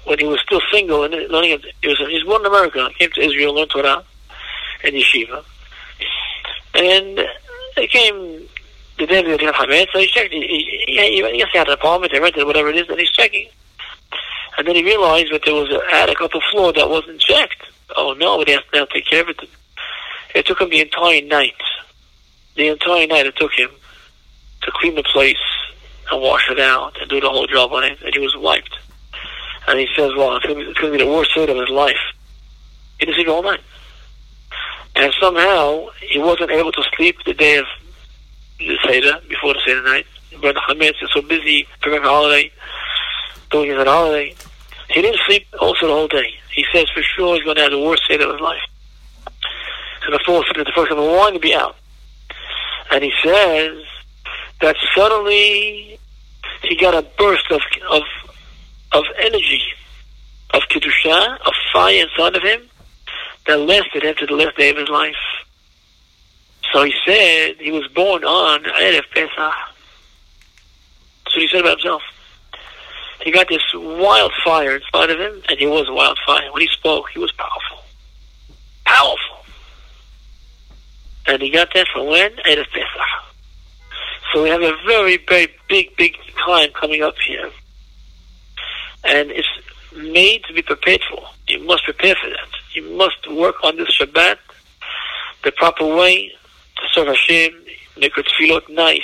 when 0.05 0.19
he 0.19 0.27
was 0.27 0.41
still 0.41 0.61
single 0.73 1.05
and 1.05 1.15
learning. 1.31 1.61
He 1.83 1.89
was 1.89 1.99
he 1.99 2.15
was 2.15 2.25
born 2.25 2.41
in 2.43 2.47
America. 2.47 2.89
Came 2.99 3.11
to 3.13 3.21
Israel, 3.21 3.55
learned 3.55 3.71
Torah 3.71 4.05
and 4.83 4.95
yeshiva, 4.95 5.45
and 6.75 7.21
he 7.77 7.87
came 7.89 8.49
the 8.99 9.07
day 9.07 9.23
that 9.23 9.41
he 9.41 9.47
got 9.47 9.55
Hametz, 9.55 9.93
so 9.93 9.99
he's 9.99 10.11
checking. 10.11 10.43
He, 10.43 10.85
he, 10.87 10.97
he, 10.97 11.23
he, 11.23 11.33
he 11.33 11.59
had 11.59 11.69
an 11.69 11.75
apartment, 11.75 12.13
they 12.13 12.21
rented 12.21 12.47
whatever 12.47 12.69
it 12.69 12.77
is, 12.77 12.89
and 12.89 12.99
he's 12.99 13.11
checking. 13.11 13.49
And 14.57 14.67
then 14.67 14.75
he 14.75 14.85
realized 14.85 15.33
that 15.33 15.43
there 15.45 15.55
was 15.55 15.71
an 15.71 15.81
attic 15.93 16.21
up 16.21 16.33
the 16.33 16.43
floor 16.51 16.73
that 16.73 16.91
wasn't 16.91 17.21
checked. 17.21 17.63
Oh 17.97 18.15
no, 18.15 18.43
he 18.45 18.53
has 18.53 18.63
to 18.73 18.79
now 18.79 18.85
take 18.87 19.07
care 19.07 19.23
of 19.23 19.29
it. 19.31 19.41
It 20.35 20.47
took 20.47 20.61
him 20.61 20.71
the 20.71 20.81
entire 20.81 21.23
night. 21.23 21.55
The 22.57 22.69
entire 22.69 23.07
night 23.07 23.27
it 23.27 23.37
took 23.37 23.53
him 23.53 23.71
to 24.63 24.71
clean 24.75 24.95
the 24.95 25.03
place 25.03 25.37
and 26.11 26.21
wash 26.21 26.49
it 26.51 26.61
out 26.61 27.01
and 27.01 27.09
do 27.09 27.21
the 27.21 27.29
whole 27.29 27.47
job 27.47 27.73
on 27.73 27.85
it, 27.85 27.99
and 28.03 28.15
he 28.15 28.21
was 28.21 28.37
wiped. 28.37 28.77
And 29.67 29.79
he 29.79 29.87
says, 29.95 30.13
well, 30.17 30.37
it's 30.37 30.47
going 30.47 30.75
to 30.75 30.91
be, 30.91 30.99
the 30.99 31.07
worst 31.07 31.35
day 31.35 31.43
of 31.43 31.57
his 31.57 31.69
life. 31.69 31.99
He 32.99 33.07
didn't 33.07 33.17
sleep 33.17 33.29
all 33.29 33.43
night. 33.43 33.61
And 34.97 35.13
somehow 35.21 35.87
he 36.01 36.19
wasn't 36.19 36.51
able 36.51 36.73
to 36.73 36.83
sleep 36.97 37.17
the 37.27 37.35
day 37.35 37.59
of 37.59 37.67
the 38.59 38.79
Seder, 38.85 39.21
before 39.29 39.55
the 39.55 39.61
Seder 39.65 39.83
night. 39.83 40.07
Brother 40.41 40.61
Hametz 40.69 41.03
is 41.03 41.11
so 41.13 41.23
busy 41.23 41.69
preparing 41.81 42.05
a 42.05 42.09
holiday, 42.09 42.51
doing 43.51 43.71
his 43.71 43.85
holiday. 43.85 44.35
He 44.91 45.03
didn't 45.03 45.21
sleep 45.27 45.47
also 45.61 45.87
the 45.87 45.93
whole 45.93 46.09
day. 46.09 46.35
He 46.53 46.65
says 46.73 46.87
for 46.95 47.03
sure 47.03 47.35
he's 47.35 47.45
going 47.45 47.57
to 47.57 47.63
have 47.63 47.73
the 47.73 47.79
worst 47.79 48.03
Seder 48.09 48.25
of 48.25 48.33
his 48.33 48.41
life. 48.41 48.63
And 50.05 50.15
the 50.15 50.21
fourth, 50.25 50.47
the 50.55 50.73
first 50.75 50.91
time, 50.91 50.99
wanted 50.99 51.35
to 51.35 51.41
be 51.41 51.55
out. 51.55 51.77
And 52.91 53.05
he 53.05 53.13
says 53.23 53.85
that 54.61 54.77
suddenly 54.97 55.99
he 56.63 56.77
got 56.77 56.95
a 56.95 57.07
burst 57.19 57.51
of 57.51 57.61
of 57.91 58.03
of 58.93 59.05
energy, 59.19 59.63
of 60.55 60.63
kedusha, 60.71 61.39
of 61.41 61.53
fire 61.73 62.03
inside 62.03 62.37
of 62.37 62.43
him 62.43 62.63
that 63.47 63.59
lasted 63.61 64.03
him 64.03 64.15
to 64.19 64.27
the 64.27 64.35
last 64.35 64.57
day 64.57 64.71
of 64.71 64.77
his 64.77 64.89
life. 64.89 65.15
So 66.73 66.85
he 66.85 66.95
said 67.07 67.57
he 67.59 67.71
was 67.71 67.87
born 67.89 68.25
on 68.25 68.63
Erev 68.63 69.05
Pesach. 69.13 69.55
So 71.29 71.41
he 71.41 71.49
said 71.49 71.61
about 71.61 71.79
himself. 71.79 72.03
He 73.23 73.33
got 73.33 73.49
this 73.49 73.63
wildfire 73.75 74.77
inside 74.77 75.11
of 75.11 75.19
him, 75.19 75.43
and 75.49 75.59
he 75.59 75.67
was 75.67 75.89
a 75.89 75.93
wildfire. 75.93 76.53
When 76.53 76.63
he 76.63 76.69
spoke, 76.69 77.11
he 77.11 77.19
was 77.19 77.33
powerful. 77.33 77.85
Powerful. 78.85 79.37
And 81.27 81.43
he 81.43 81.51
got 81.51 81.73
that 81.75 81.87
from 81.93 82.07
when? 82.07 82.31
Erev 82.47 82.67
Pesach. 82.71 83.09
So 84.33 84.43
we 84.43 84.51
have 84.51 84.63
a 84.63 84.73
very, 84.87 85.19
very 85.29 85.49
big, 85.69 85.97
big 85.97 86.17
time 86.45 86.71
coming 86.73 87.03
up 87.03 87.17
here. 87.19 87.51
And 89.05 89.31
it's 89.31 89.49
made 89.95 90.45
to 90.45 90.55
be 90.55 90.63
prepared 90.63 91.03
for. 91.11 91.23
You 91.47 91.61
must 91.65 91.85
prepare 91.85 92.15
for 92.15 92.29
that. 92.29 92.49
You 92.75 92.97
must 92.97 93.31
work 93.31 93.57
on 93.63 93.77
this 93.77 93.99
Shabbat 93.99 94.39
the 95.45 95.53
proper 95.53 95.87
way 95.87 96.33
to 96.77 96.83
serve 96.93 97.09
Hashem, 97.09 97.53
make 97.97 98.17
your 98.17 98.25
tefillot 98.25 98.69
nice, 98.69 99.01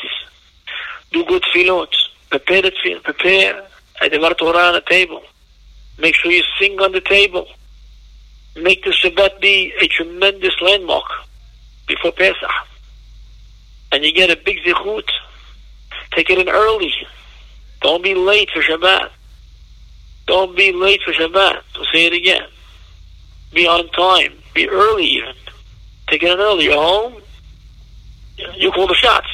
do 1.12 1.24
good 1.24 1.42
tefillot, 1.42 1.92
prepare 2.30 2.62
the 2.62 3.00
prepare 3.02 3.66
a 4.04 4.10
Devar 4.10 4.34
Torah 4.34 4.58
on 4.58 4.74
the 4.74 4.82
table. 4.82 5.22
Make 5.98 6.14
sure 6.14 6.30
you 6.30 6.42
sing 6.58 6.78
on 6.80 6.92
the 6.92 7.00
table. 7.00 7.46
Make 8.56 8.84
the 8.84 8.90
Shabbat 8.90 9.40
be 9.40 9.72
a 9.80 9.88
tremendous 9.88 10.54
landmark 10.60 11.04
before 11.86 12.12
Pesach. 12.12 12.50
And 13.92 14.04
you 14.04 14.12
get 14.12 14.30
a 14.30 14.36
big 14.36 14.58
zichut. 14.64 15.08
Take 16.12 16.30
it 16.30 16.38
in 16.38 16.48
early. 16.48 16.92
Don't 17.80 18.02
be 18.02 18.14
late 18.14 18.50
for 18.50 18.60
Shabbat. 18.60 19.10
Don't 20.26 20.56
be 20.56 20.72
late 20.72 21.00
for 21.04 21.12
Shabbat. 21.12 21.62
I'll 21.76 21.84
say 21.92 22.06
it 22.06 22.12
again. 22.12 22.44
Be 23.52 23.66
on 23.66 23.88
time. 23.90 24.34
Be 24.54 24.68
early 24.68 25.04
even. 25.04 25.34
Take 26.08 26.22
it 26.22 26.30
in 26.30 26.38
early. 26.38 26.64
You're 26.64 26.74
home. 26.74 27.22
You 28.56 28.70
call 28.72 28.86
the 28.86 28.94
shots. 28.94 29.28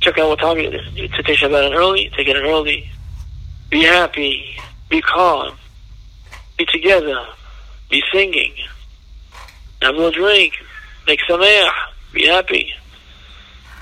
Check 0.00 0.18
out 0.18 0.28
what 0.28 0.38
time 0.38 0.58
it 0.58 0.74
is. 0.74 0.94
Take 0.94 1.38
Shabbat 1.38 1.68
in 1.68 1.74
early. 1.74 2.10
Take 2.16 2.28
it 2.28 2.36
in 2.36 2.44
early. 2.44 2.90
Be 3.74 3.82
happy. 3.82 4.56
Be 4.88 5.00
calm. 5.00 5.56
Be 6.56 6.64
together. 6.64 7.26
Be 7.90 8.00
singing. 8.12 8.54
Have 9.82 9.96
little 9.96 10.12
drink. 10.12 10.52
Make 11.08 11.18
some 11.28 11.42
air. 11.42 11.72
Be 12.12 12.24
happy. 12.24 12.72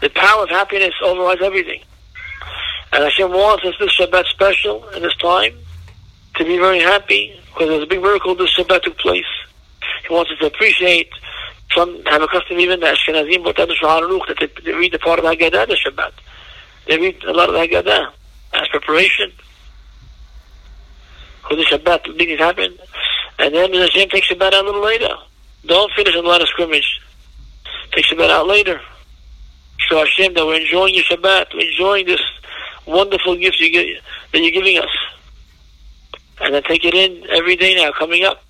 The 0.00 0.08
power 0.08 0.44
of 0.44 0.48
happiness 0.48 0.94
overrides 1.04 1.42
everything. 1.42 1.82
And 2.94 3.04
Hashem 3.04 3.32
wants 3.32 3.66
us 3.66 3.74
this 3.78 3.94
Shabbat 3.94 4.24
special 4.28 4.88
in 4.96 5.02
this 5.02 5.14
time 5.16 5.52
to 6.36 6.44
be 6.46 6.56
very 6.56 6.80
happy 6.80 7.38
because 7.48 7.68
there's 7.68 7.82
a 7.82 7.86
big 7.86 8.00
miracle 8.00 8.34
this 8.34 8.56
Shabbat 8.56 8.84
took 8.84 8.96
place. 8.96 9.26
He 10.08 10.14
wants 10.14 10.30
us 10.30 10.38
to 10.38 10.46
appreciate 10.46 11.10
some 11.74 12.02
have 12.06 12.22
a 12.22 12.28
custom 12.28 12.58
even 12.58 12.80
the 12.80 12.86
Ashkenazim 12.86 13.44
but 13.44 13.56
the 13.56 13.66
that 13.66 14.64
they 14.64 14.72
read 14.72 14.92
the 14.92 14.98
part 14.98 15.18
of 15.18 15.26
Haggadah 15.26 15.68
the 15.68 15.76
Shabbat. 15.76 16.12
They 16.88 16.96
read 16.96 17.22
a 17.24 17.34
lot 17.34 17.50
of 17.50 17.56
Haggadah 17.56 18.10
as 18.54 18.68
preparation. 18.68 19.30
For 21.52 21.56
the 21.56 21.64
Shabbat, 21.64 22.16
big 22.16 22.28
things 22.28 22.40
happen. 22.40 22.78
And 23.38 23.54
then 23.54 23.74
Hashem 23.74 24.08
takes 24.08 24.26
Shabbat 24.28 24.54
out 24.54 24.64
a 24.64 24.66
little 24.66 24.82
later. 24.82 25.10
Don't 25.66 25.92
finish 25.92 26.16
in 26.16 26.24
a 26.24 26.26
lot 26.26 26.40
of 26.40 26.48
scrimmage. 26.48 26.98
Take 27.90 28.06
Shabbat 28.06 28.30
out 28.30 28.46
later. 28.46 28.80
Show 29.76 29.98
Hashem 29.98 30.32
that 30.32 30.46
we're 30.46 30.62
enjoying 30.62 30.94
your 30.94 31.04
Shabbat. 31.04 31.52
We're 31.52 31.68
enjoying 31.68 32.06
this 32.06 32.22
wonderful 32.86 33.36
gift 33.36 33.60
you 33.60 33.70
get, 33.70 34.02
that 34.32 34.40
you're 34.40 34.50
giving 34.50 34.78
us. 34.78 34.88
And 36.40 36.54
then 36.54 36.62
take 36.62 36.86
it 36.86 36.94
in 36.94 37.28
every 37.28 37.56
day 37.56 37.74
now, 37.74 37.92
coming 37.92 38.24
up. 38.24 38.42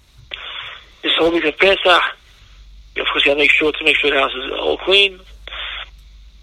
This 1.03 1.11
whole 1.19 1.33
week 1.33 1.45
of 1.45 1.59
Pesach. 1.59 1.85
Of 1.85 3.07
course, 3.13 3.27
you 3.27 3.33
gotta 3.33 3.41
make 3.41 3.51
sure 3.51 3.73
to 3.73 3.85
make 3.85 3.97
sure 3.97 4.13
the 4.13 4.21
house 4.21 4.31
is 4.33 4.53
all 4.53 4.79
clean. 4.79 5.19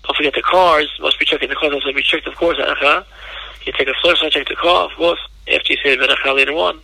Don't 0.04 0.18
forget 0.18 0.34
the 0.34 0.42
cars. 0.42 0.92
Must 1.00 1.18
be 1.18 1.24
checking 1.24 1.48
the 1.48 1.56
cars. 1.56 1.72
Must 1.72 1.96
be 1.96 2.04
checked, 2.04 2.28
of 2.28 2.36
course. 2.36 2.58
Anacha. 2.58 3.06
You 3.70 3.74
take 3.78 3.88
a 3.88 3.94
first 4.04 4.24
one, 4.24 4.32
check 4.32 4.48
the 4.48 4.56
car, 4.56 4.86
of 4.86 4.98
course. 4.98 5.20
After 5.48 5.74
you 5.74 5.78
say 5.84 5.96
the 5.96 6.08
Anacha 6.08 6.36
later 6.36 6.54
on. 6.54 6.82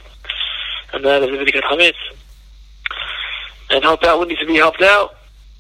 And 0.94 1.04
that 1.04 1.24
is 1.24 1.32
the 1.32 1.44
Bedikat 1.44 1.64
Hametz. 1.64 1.96
And 3.72 3.84
help 3.84 4.04
out 4.04 4.20
what 4.20 4.28
needs 4.28 4.40
to 4.42 4.46
be 4.46 4.58
helped 4.58 4.84
out. 4.84 5.16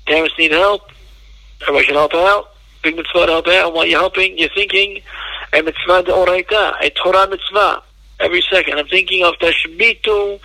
Parents 0.05 0.35
need 0.38 0.51
help. 0.51 0.91
Everybody 1.63 1.85
should 1.85 1.95
help 1.95 2.13
out. 2.13 2.51
Big 2.83 2.95
mitzvah 2.95 3.25
to 3.25 3.31
help 3.31 3.47
out. 3.47 3.73
While 3.73 3.88
you're 3.88 3.99
helping, 3.99 4.38
you're 4.38 4.49
thinking 4.53 5.01
a 5.51 5.63
mitzvah 5.63 6.03
deoraita, 6.03 6.75
a 6.79 6.91
Torah 6.91 7.27
mitzvah. 7.27 7.81
Every 8.19 8.43
second. 8.51 8.77
I'm 8.77 8.88
thinking 8.88 9.23
of 9.23 9.33
tashbitu 9.41 10.39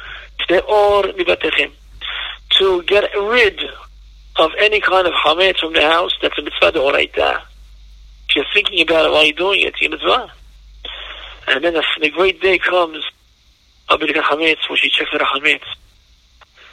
se'or 0.48 1.02
mibatechem. 1.02 1.72
To 2.58 2.82
get 2.84 3.04
rid 3.14 3.60
of 4.36 4.50
any 4.58 4.80
kind 4.80 5.06
of 5.06 5.12
hametz 5.12 5.58
from 5.58 5.74
the 5.74 5.82
house, 5.82 6.12
that's 6.22 6.38
a 6.38 6.42
mitzvah 6.42 6.72
deoraita. 6.72 7.42
If 8.30 8.36
you're 8.36 8.44
thinking 8.54 8.80
about 8.80 9.04
it 9.04 9.12
while 9.12 9.24
you're 9.26 9.34
doing 9.34 9.60
it, 9.60 9.74
it's 9.74 9.82
a 9.84 9.88
mitzvah. 9.90 10.32
And 11.50 11.64
then 11.64 11.74
the, 11.74 11.84
the 12.00 12.10
great 12.10 12.40
day 12.40 12.58
comes, 12.58 13.04
Abedika 13.88 14.22
Hametz, 14.22 14.68
when 14.68 14.78
she 14.78 14.88
checks 14.88 15.10
for 15.10 15.18
Hametz. 15.18 15.64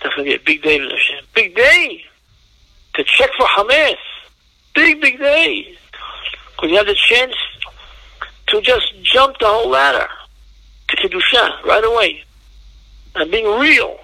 That's 0.03 0.15
going 0.15 0.29
to 0.29 0.31
be 0.31 0.35
a 0.35 0.39
big 0.39 0.61
day, 0.61 0.77
Hashem. 0.77 1.25
Big 1.33 1.55
day! 1.55 2.05
To 2.93 3.03
check 3.03 3.31
for 3.35 3.47
Hametz. 3.47 3.97
Big, 4.75 5.01
big 5.01 5.17
day. 5.17 5.75
Because 6.51 6.69
you 6.69 6.77
have 6.77 6.85
the 6.85 6.95
chance 6.95 7.33
to 8.47 8.61
just 8.61 8.93
jump 9.01 9.39
the 9.39 9.47
whole 9.47 9.69
ladder 9.69 10.07
to 10.89 10.97
Kedusha 10.97 11.63
right 11.63 11.83
away. 11.83 12.23
And 13.15 13.31
being 13.31 13.59
real. 13.59 13.97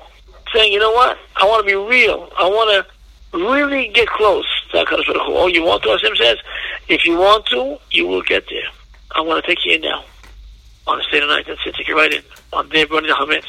Saying, 0.52 0.74
you 0.74 0.80
know 0.80 0.92
what? 0.92 1.18
I 1.36 1.46
want 1.46 1.68
to 1.68 1.72
be 1.72 1.76
real. 1.76 2.32
I 2.38 2.48
want 2.48 2.88
to 3.32 3.38
really 3.38 3.90
get 3.90 4.08
close 4.08 4.48
to 4.72 4.78
HaKadosh 4.78 5.06
Baruch 5.06 5.28
Hu. 5.28 5.34
Oh, 5.36 5.48
you 5.48 5.64
want 5.64 5.84
to? 5.84 5.90
Hashem 5.90 6.16
says, 6.16 6.40
if 6.88 7.06
you 7.06 7.18
want 7.18 7.46
to, 7.48 7.78
you 7.92 8.08
will 8.08 8.24
get 8.24 8.48
there. 8.50 8.70
I 9.16 9.22
want 9.22 9.44
to 9.44 9.48
take 9.48 9.64
you 9.66 9.76
in 9.76 9.82
now. 9.82 10.04
On 10.86 11.02
state 11.08 11.24
of 11.24 11.30
night, 11.30 11.46
that's 11.48 11.62
it. 11.66 11.76
Take 11.76 11.88
you 11.88 11.98
right 11.98 12.14
in. 12.14 12.24
On 12.52 12.68
there, 12.70 12.86
burning 12.86 13.10
the 13.10 13.16
Hametz. 13.16 13.46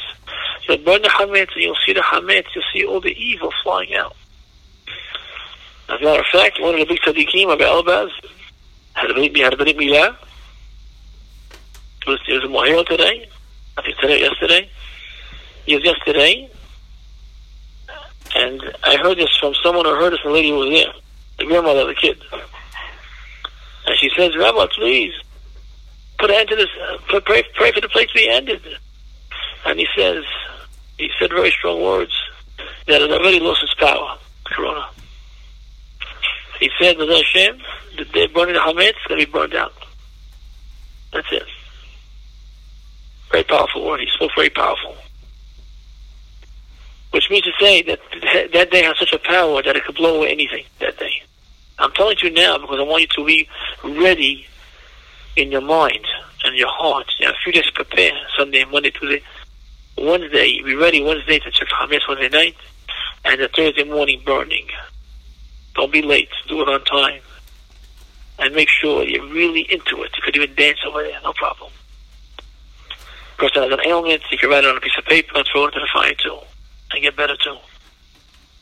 You'll 0.67 0.77
burn 0.77 1.01
the 1.01 1.09
Hametz, 1.09 1.53
and 1.53 1.63
you'll 1.63 1.77
see 1.85 1.93
the 1.93 1.99
Hametz. 1.99 2.45
You'll 2.55 2.63
see 2.73 2.85
all 2.85 3.01
the 3.01 3.11
evil 3.11 3.51
flying 3.63 3.93
out. 3.93 4.15
As 5.89 6.01
a 6.01 6.03
matter 6.03 6.21
of 6.21 6.25
fact, 6.31 6.59
one 6.59 6.73
of 6.73 6.79
the 6.79 6.85
big 6.85 6.99
tzaddikim, 7.01 7.47
Rabbi 7.47 7.63
Elbaz, 7.63 8.09
had 8.93 9.11
a 9.11 9.13
brit, 9.13 9.37
had 9.37 9.53
a 9.53 9.57
brit 9.57 9.77
milah. 9.77 10.15
It 12.01 12.07
was, 12.07 12.19
it 12.27 12.43
a 12.43 12.47
mohel 12.47 12.85
today. 12.85 13.27
I 13.77 13.81
think 13.81 13.97
today, 13.97 14.21
yesterday. 14.21 14.69
It 15.67 15.75
was 15.75 15.83
yesterday. 15.83 16.49
And 18.35 18.61
I 18.83 18.97
heard 18.97 19.17
this 19.17 19.35
from 19.39 19.53
someone 19.61 19.85
who 19.85 19.95
heard 19.95 20.13
this 20.13 20.19
from 20.21 20.31
the 20.31 20.35
lady 20.35 20.49
who 20.49 20.57
was 20.57 20.69
there, 20.69 20.93
the 21.37 21.45
grandmother 21.45 21.81
of 21.81 21.87
the 21.87 21.95
kid. 21.95 22.17
And 23.85 23.97
she 23.99 24.09
says, 24.15 24.35
Rabbi, 24.35 24.65
please, 24.75 25.13
put 26.17 26.29
an 26.29 26.37
end 26.37 26.49
to 26.49 26.55
this, 26.55 26.69
uh, 26.81 27.19
pray, 27.21 27.43
pray 27.53 27.71
for 27.71 27.81
the 27.81 27.89
place 27.89 28.07
to 28.09 28.13
be 28.15 28.29
ended. 28.29 28.61
And 29.65 29.79
he 29.79 29.87
says, 29.95 30.23
he 30.97 31.09
said 31.19 31.31
very 31.31 31.51
strong 31.51 31.83
words, 31.83 32.13
that 32.87 33.01
it 33.01 33.11
already 33.11 33.39
lost 33.39 33.63
its 33.63 33.73
power, 33.73 34.17
Corona. 34.45 34.87
He 36.59 36.69
said, 36.79 36.97
With 36.97 37.09
Hashem, 37.09 37.61
that 37.97 38.07
they're 38.13 38.29
burning 38.29 38.53
the 38.53 38.61
Hametz, 38.61 38.89
it's 38.89 39.07
going 39.07 39.19
to 39.19 39.25
be 39.25 39.31
burned 39.31 39.55
out. 39.55 39.73
That's 41.11 41.27
it. 41.31 41.43
Very 43.31 43.43
powerful 43.43 43.85
word. 43.85 43.99
He 43.99 44.07
spoke 44.13 44.31
very 44.35 44.49
powerful. 44.49 44.95
Which 47.11 47.29
means 47.29 47.45
to 47.45 47.51
say 47.59 47.81
that 47.83 47.99
that 48.53 48.71
day 48.71 48.83
has 48.83 48.99
such 48.99 49.13
a 49.13 49.19
power 49.19 49.61
that 49.61 49.75
it 49.75 49.85
could 49.85 49.95
blow 49.95 50.17
away 50.17 50.31
anything 50.31 50.65
that 50.79 50.97
day. 50.99 51.23
I'm 51.79 51.91
telling 51.91 52.17
you 52.21 52.29
now 52.29 52.57
because 52.57 52.79
I 52.79 52.83
want 52.83 53.01
you 53.01 53.07
to 53.15 53.25
be 53.25 53.49
ready 53.83 54.47
in 55.35 55.51
your 55.51 55.61
mind 55.61 56.05
and 56.43 56.55
your 56.55 56.69
heart. 56.69 57.07
You 57.19 57.25
know, 57.25 57.31
a 57.31 57.35
few 57.43 57.51
days 57.51 57.69
prepare. 57.73 58.13
Sunday, 58.37 58.65
Monday, 58.65 58.91
Tuesday, 58.91 59.23
Wednesday. 59.97 60.61
Be 60.61 60.75
ready 60.75 61.03
Wednesday 61.03 61.39
to 61.39 61.51
check 61.51 61.67
Hametz 61.69 62.07
Wednesday 62.07 62.29
night, 62.29 62.55
and 63.23 63.41
the 63.41 63.47
Thursday 63.49 63.83
morning 63.83 64.21
burning. 64.25 64.67
Don't 65.75 65.91
be 65.91 66.01
late. 66.01 66.29
Do 66.47 66.61
it 66.61 66.69
on 66.69 66.83
time, 66.85 67.21
and 68.39 68.55
make 68.55 68.69
sure 68.69 69.03
you're 69.03 69.27
really 69.27 69.61
into 69.71 70.03
it. 70.03 70.11
You 70.15 70.23
could 70.23 70.35
even 70.35 70.55
dance 70.55 70.79
over 70.87 71.03
there, 71.03 71.19
no 71.23 71.33
problem. 71.33 71.71
Of 73.31 73.37
Person 73.37 73.63
has 73.63 73.71
an 73.73 73.85
ailment, 73.85 74.23
you 74.31 74.37
can 74.37 74.49
write 74.49 74.63
it 74.63 74.69
on 74.69 74.77
a 74.77 74.81
piece 74.81 74.97
of 74.97 75.05
paper 75.05 75.37
and 75.37 75.45
throw 75.51 75.65
it 75.65 75.73
into 75.73 75.79
the 75.81 75.89
fire 75.93 76.13
too, 76.13 76.39
and 76.93 77.01
get 77.01 77.17
better 77.17 77.35
too. 77.35 77.57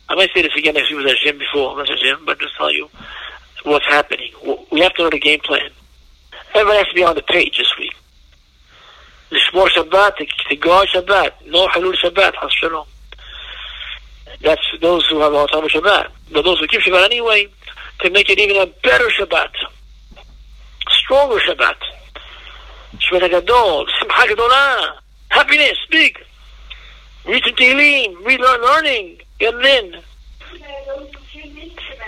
I 0.10 0.16
might 0.16 0.32
say 0.34 0.42
this 0.42 0.56
again 0.58 0.76
if 0.76 0.90
you 0.90 0.98
was 0.98 1.12
at 1.12 1.18
gym 1.18 1.38
before, 1.38 1.72
I'm 1.72 1.78
not 1.78 1.92
at 1.92 2.00
gym, 2.00 2.26
but 2.26 2.40
just 2.40 2.56
tell 2.58 2.72
you 2.72 2.90
what's 3.64 3.86
happening. 3.86 4.32
We 4.72 4.82
have 4.82 4.94
to 4.96 5.04
know 5.04 5.10
the 5.12 5.20
game 5.20 5.40
plan. 5.40 5.70
Everyone 6.55 6.77
has 6.77 6.89
to 6.89 6.95
be 6.95 7.05
on 7.05 7.15
the 7.15 7.23
page 7.23 7.59
this 7.59 7.77
week. 7.79 7.95
לשמור 9.33 9.69
Shabbat, 9.69 10.17
to 10.49 10.57
guard 10.57 10.89
Shabbat, 10.89 11.33
no 11.47 11.69
Halul 11.69 11.95
Shabbat, 11.95 12.35
Has 12.37 12.53
Shalom. 12.53 12.87
That's 14.41 14.63
those 14.81 15.07
who 15.07 15.21
have 15.21 15.35
all 15.35 15.47
time 15.49 15.69
Shabbat. 15.69 16.09
But 16.33 16.45
those 16.45 16.59
who 16.61 16.67
keep 16.67 16.81
Shabbat 16.81 17.05
anyway, 17.05 17.49
to 18.01 18.11
make 18.11 18.31
it 18.31 18.39
even 18.39 18.57
a 18.57 18.67
better 18.83 19.09
Shabbat, 19.19 19.51
stronger 20.89 21.41
Shabbat. 21.41 21.77
Shabbat 22.99 23.31
Gadol, 23.31 23.87
Simcha 23.99 24.35
Gadolah, 24.35 24.99
happiness, 25.29 25.77
big. 25.91 26.19
Read 27.27 27.43
some 27.45 27.55
Tehillim, 27.55 28.25
read 28.25 28.41
learn, 28.41 28.61
learning, 28.63 29.19
get 29.39 29.55
it 29.55 29.65
in. 29.65 30.01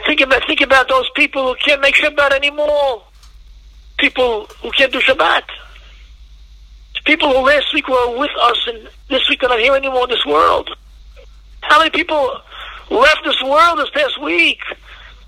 Think 0.06 0.22
about 0.22 0.42
think 0.46 0.62
about 0.62 0.88
those 0.88 1.10
people 1.14 1.48
who 1.48 1.54
can't 1.56 1.80
make 1.82 1.94
Shabbat 1.96 2.32
anymore. 2.32 3.02
People 3.97 4.45
who 4.61 4.71
can't 4.71 4.91
do 4.91 4.99
Shabbat. 4.99 5.43
People 7.05 7.29
who 7.29 7.45
last 7.45 7.73
week 7.73 7.87
were 7.87 8.17
with 8.17 8.31
us 8.41 8.67
and 8.67 8.89
this 9.09 9.29
week 9.29 9.43
are 9.43 9.49
not 9.49 9.59
here 9.59 9.75
anymore 9.75 10.03
in 10.03 10.09
this 10.09 10.25
world. 10.25 10.69
How 11.61 11.77
many 11.77 11.91
people 11.91 12.41
left 12.89 13.23
this 13.23 13.41
world 13.43 13.77
this 13.77 13.89
past 13.91 14.21
week 14.21 14.59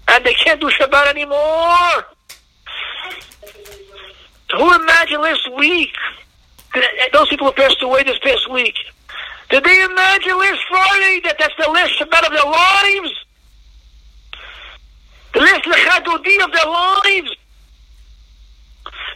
and 0.07 0.25
they 0.25 0.33
can't 0.33 0.59
do 0.59 0.69
Shabbat 0.71 1.07
anymore? 1.07 2.05
Who 4.55 4.73
imagined 4.75 5.21
last 5.21 5.55
week? 5.55 5.93
Those 7.13 7.29
people 7.29 7.47
who 7.47 7.53
passed 7.53 7.81
away 7.81 8.03
this 8.03 8.19
past 8.19 8.51
week. 8.51 8.75
Did 9.49 9.63
they 9.63 9.83
imagine 9.83 10.37
last 10.37 10.61
Friday 10.67 11.21
that 11.25 11.35
that's 11.39 11.53
the 11.57 11.71
last 11.71 11.93
Shabbat 11.99 12.25
of 12.25 12.33
their 12.33 12.43
lives? 12.43 13.25
The 15.33 15.39
last 15.41 15.63
Lecha 15.63 16.03
Dodi 16.03 16.43
of 16.43 16.51
their 16.51 16.65
lives? 16.65 17.35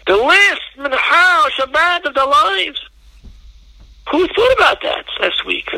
The 0.07 0.15
last 0.17 0.61
Mincha 0.77 1.49
Shabbat 1.51 2.05
of 2.05 2.13
their 2.15 2.25
lives? 2.25 2.81
Who 4.11 4.27
thought 4.27 4.53
about 4.57 4.81
that 4.81 5.05
last 5.19 5.45
week? 5.45 5.69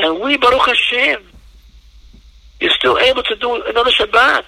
And 0.00 0.20
we, 0.20 0.36
Baruch 0.36 0.66
Hashem, 0.66 1.22
you're 2.60 2.70
still 2.70 2.98
able 2.98 3.22
to 3.22 3.36
do 3.36 3.62
another 3.62 3.90
Shabbat. 3.90 4.44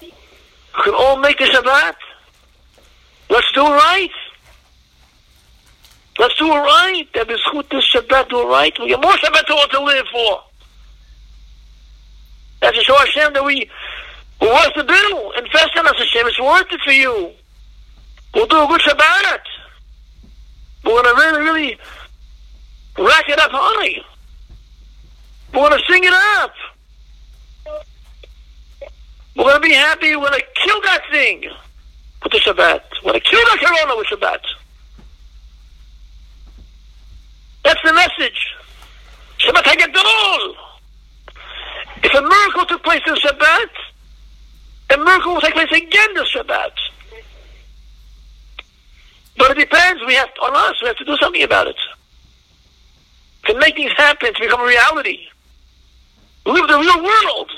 We 0.00 0.12
can 0.82 0.94
all 0.94 1.18
make 1.18 1.38
the 1.38 1.44
Shabbat. 1.44 1.94
Let's 3.30 3.52
do 3.52 3.66
it 3.66 3.70
right. 3.70 4.10
Let's 6.18 6.36
do 6.36 6.46
it 6.46 6.58
right. 6.58 7.06
That 7.14 7.30
is 7.30 7.40
good 7.52 7.66
this 7.70 7.84
Shabbat 7.92 8.28
do 8.28 8.40
it 8.40 8.46
right. 8.46 8.76
We 8.80 8.88
get 8.88 9.00
more 9.00 9.12
Shabbat 9.12 9.46
to, 9.70 9.80
live 9.80 10.06
for. 10.10 10.42
That's 12.60 12.76
a 12.76 12.82
show 12.82 12.96
that 13.32 13.44
we, 13.44 13.70
we 14.40 14.46
want 14.46 14.74
to 14.74 14.82
do. 14.82 15.32
Invest 15.36 15.70
in 15.76 15.86
us, 15.86 15.98
Hashem. 15.98 16.26
It's 16.26 16.40
worth 16.40 16.72
it 16.72 16.80
for 16.82 16.92
you. 16.92 17.32
We'll 18.34 18.46
do 18.46 18.62
a 18.62 18.66
good 18.66 18.80
Shabbat. 18.80 19.40
We're 20.84 21.02
going 21.02 21.16
to 21.16 21.20
really, 21.20 21.40
really 21.40 21.78
rack 22.98 23.28
it 23.28 23.38
up 23.38 23.50
high. 23.52 24.02
We're 25.52 25.68
going 25.68 25.78
to 25.78 25.84
sing 25.92 26.04
it 26.04 26.12
up. 26.12 26.52
We're 29.34 29.44
going 29.44 29.62
to 29.62 29.68
be 29.68 29.72
happy. 29.74 30.14
We're 30.16 30.28
going 30.28 30.40
to 30.40 30.46
kill 30.64 30.80
that 30.82 31.02
thing 31.10 31.44
with 32.22 32.32
the 32.32 32.38
Shabbat. 32.38 32.82
We're 33.04 33.12
going 33.12 33.20
to 33.20 33.28
kill 33.28 33.40
that 33.40 33.58
Corona 33.60 33.96
with 33.96 34.06
Shabbat. 34.08 34.40
That's 37.64 37.80
the 37.84 37.92
message. 37.92 38.54
Shabbat 39.38 39.62
HaGadol. 39.62 40.54
If 42.02 42.14
a 42.14 42.22
miracle 42.22 42.66
took 42.66 42.82
place 42.84 43.02
in 43.06 43.14
Shabbat, 43.14 43.70
a 44.90 44.96
miracle 44.96 45.34
will 45.34 45.40
take 45.40 45.54
place 45.54 45.70
again 45.72 46.14
this 46.14 46.32
Shabbat. 46.34 46.72
But 49.36 49.52
it 49.52 49.58
depends. 49.58 50.02
We 50.06 50.14
have 50.14 50.30
on 50.42 50.54
us. 50.54 50.80
We 50.82 50.88
have 50.88 50.96
to 50.96 51.04
do 51.04 51.16
something 51.16 51.42
about 51.42 51.68
it 51.68 51.76
to 53.48 53.58
make 53.58 53.74
things 53.76 53.92
happen 53.96 54.32
to 54.34 54.40
become 54.40 54.60
a 54.60 54.66
reality. 54.66 55.20
Live 56.44 56.68
the 56.68 56.78
real 56.78 57.02
world. 57.02 57.50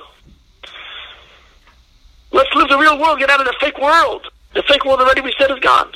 Let's 2.33 2.55
live 2.55 2.69
the 2.69 2.79
real 2.79 2.99
world. 2.99 3.19
Get 3.19 3.31
out 3.31 3.41
of 3.41 3.47
the 3.47 3.55
fake 3.61 3.79
world. 3.79 4.27
The 4.55 4.63
fake 4.63 4.85
world 4.85 5.01
already 5.01 5.21
we 5.21 5.35
said 5.39 5.51
is 5.51 5.59
gone. 5.61 5.93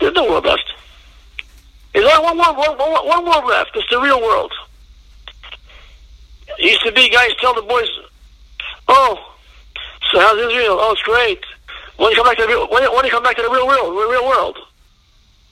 There's 0.00 0.14
no 0.14 0.24
world 0.24 0.44
left. 0.44 0.72
There's 1.92 2.06
only 2.06 2.24
one 2.24 2.38
world, 2.38 2.56
one, 2.56 2.78
one, 2.78 3.06
one 3.06 3.24
world 3.24 3.44
left. 3.44 3.70
It's 3.74 3.88
the 3.90 4.00
real 4.00 4.20
world. 4.20 4.52
It 6.58 6.70
used 6.70 6.84
to 6.84 6.92
be 6.92 7.08
guys 7.10 7.32
tell 7.40 7.54
the 7.54 7.62
boys, 7.62 7.88
"Oh, 8.88 9.29
so 10.12 10.20
how's 10.20 10.38
Israel? 10.38 10.78
Oh, 10.80 10.92
it's 10.92 11.02
great. 11.02 11.44
When 11.96 12.10
you 12.10 12.16
come 12.16 12.26
back 12.26 12.36
to 12.38 12.42
the 12.42 12.48
real, 12.48 12.68
when, 12.68 12.82
when 12.94 13.04
you 13.04 13.10
come 13.10 13.22
back 13.22 13.36
to 13.36 13.42
the 13.42 13.50
real 13.50 13.66
world, 13.66 13.96
the 13.96 14.10
real 14.10 14.26
world." 14.26 14.58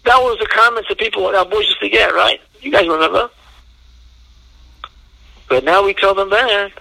That 0.05 0.23
was 0.23 0.39
the 0.39 0.47
comments 0.47 0.89
that 0.89 0.99
people, 0.99 1.27
our 1.27 1.45
boys 1.45 1.67
used 1.67 1.81
to 1.81 1.89
get, 1.91 2.15
right? 2.15 2.41
You 2.63 2.73
guys 2.73 2.89
remember? 2.89 3.29
But 5.49 5.65
now 5.65 5.85
we 5.85 5.93
tell 5.93 6.15
them 6.15 6.31
back, 6.31 6.73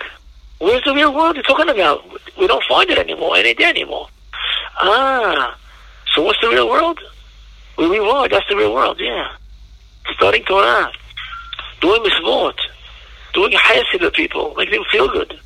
where's 0.60 0.84
the 0.84 0.94
real 0.94 1.14
world 1.14 1.36
you're 1.36 1.44
talking 1.44 1.68
about? 1.68 2.06
We 2.38 2.48
don't 2.48 2.64
find 2.64 2.90
it 2.90 2.98
anymore. 2.98 3.38
It 3.38 3.46
ain't 3.46 3.58
there 3.58 3.70
anymore. 3.70 4.08
Ah, 4.80 5.58
so 6.14 6.22
what's 6.22 6.40
the 6.42 6.50
real 6.50 6.70
world? 6.70 7.00
We 7.78 8.00
are, 8.00 8.30
that's 8.30 8.48
the 8.48 8.56
real 8.56 8.74
world, 8.74 8.98
yeah. 9.00 9.28
Studying 10.14 10.46
Torah, 10.46 10.92
doing 11.82 12.02
mitzvot, 12.04 12.58
doing 13.34 13.52
chesed 13.52 14.00
to 14.00 14.12
people, 14.12 14.54
making 14.56 14.76
them 14.76 14.86
feel 14.92 15.08
good. 15.08 15.40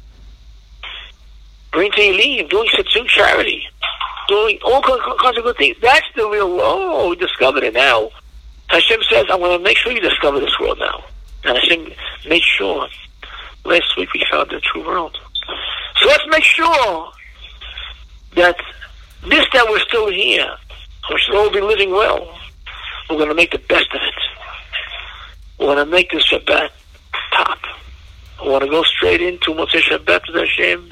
Bring 1.71 1.91
Tehillim, 1.91 2.49
doing 2.49 2.69
doing 2.93 3.07
charity, 3.07 3.67
doing 4.27 4.60
all 4.65 4.81
kinds 4.81 5.38
of 5.38 5.43
good 5.43 5.57
things. 5.57 5.77
That's 5.81 6.05
the 6.15 6.27
real 6.27 6.49
world. 6.49 6.62
Oh, 6.63 7.10
we 7.10 7.15
discovered 7.15 7.63
it 7.63 7.73
now. 7.73 8.10
Hashem 8.69 8.99
says, 9.10 9.25
I'm 9.29 9.39
going 9.39 9.57
to 9.57 9.63
make 9.63 9.77
sure 9.77 9.91
you 9.91 10.01
discover 10.01 10.39
this 10.39 10.57
world 10.60 10.79
now. 10.79 11.03
And 11.43 11.57
Hashem 11.57 11.91
made 12.27 12.43
sure. 12.43 12.88
Last 13.65 13.95
week 13.97 14.12
we 14.13 14.25
found 14.31 14.49
the 14.49 14.60
true 14.60 14.86
world. 14.86 15.17
So 16.01 16.07
let's 16.07 16.23
make 16.29 16.43
sure 16.43 17.12
that 18.36 18.55
this 19.27 19.45
that 19.53 19.67
we're 19.69 19.79
still 19.79 20.10
here, 20.10 20.55
we 21.10 21.19
should 21.19 21.36
all 21.36 21.51
be 21.51 21.62
living 21.62 21.91
well. 21.91 22.38
We're 23.10 23.17
going 23.17 23.29
to 23.29 23.36
make 23.36 23.51
the 23.51 23.60
best 23.60 23.88
of 23.93 24.01
it. 24.01 24.13
We're 25.60 25.75
going 25.75 25.86
to 25.86 25.86
make 25.86 26.12
this 26.12 26.25
Shabbat 26.27 26.69
top. 27.34 27.60
I 28.41 28.47
want 28.47 28.63
to 28.63 28.69
go 28.69 28.84
straight 28.84 29.21
into 29.21 29.51
Motzei 29.51 29.81
Shabbat 29.81 30.21
with 30.27 30.38
Hashem 30.38 30.91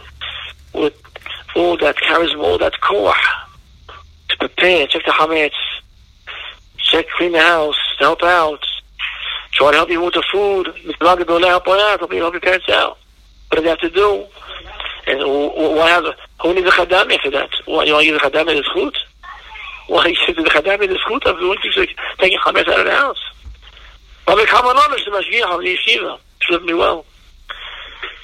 that 2.10 2.16
charisma, 2.16 2.44
all 2.44 2.58
that 2.58 2.74
koach 2.82 3.16
to 4.30 4.38
prepare, 4.38 4.88
check 4.88 5.04
the 5.06 5.12
hametz, 5.12 5.52
check, 6.78 7.06
clean 7.18 7.32
the 7.34 7.40
house, 7.40 7.76
help 8.00 8.24
out, 8.24 8.66
try 9.52 9.72
to 9.72 9.78
help 9.78 9.90
you 9.90 10.02
with 10.02 10.14
the 10.14 10.24
food, 10.32 10.68
help 11.00 11.68
out, 11.68 12.00
help, 12.00 12.14
you, 12.14 12.20
help 12.20 12.34
your 12.34 12.42
parents 12.42 12.70
out. 12.70 12.98
What 13.50 13.58
do 13.58 13.64
they 13.64 13.70
have 13.70 13.80
to 13.80 13.90
do? 13.90 14.26
And 15.08 15.20
why 15.76 15.90
have, 15.90 16.06
who 16.42 16.54
needs 16.54 16.68
a 16.68 16.72
chadami 16.72 17.20
for 17.20 17.32
that? 17.32 17.50
Why, 17.66 17.86
you 17.86 17.94
want 17.94 18.06
to 18.06 18.12
give 18.12 18.22
the 18.22 18.30
chadami 18.30 18.56
the 18.56 18.64
zchut? 18.64 18.96
Why 19.88 20.06
you 20.08 20.16
should 20.16 20.36
the 20.36 20.44
chadami 20.44 20.88
the 20.88 21.00
zchut 21.08 21.26
of 21.26 21.40
doing 21.40 21.58
things 21.62 21.78
like 21.78 21.98
taking 22.20 22.38
chametz 22.40 22.68
out 22.68 22.80
of 22.80 22.86
the 22.86 22.92
house? 22.92 23.20
Rabbi 24.28 24.44
Kamanovich, 24.44 25.06
the 25.06 25.12
mashgiach 25.12 25.56
of 25.56 25.62
the 25.62 25.76
yeshiva, 25.76 26.20
should 26.42 26.64
me 26.64 26.76
well. 26.76 27.06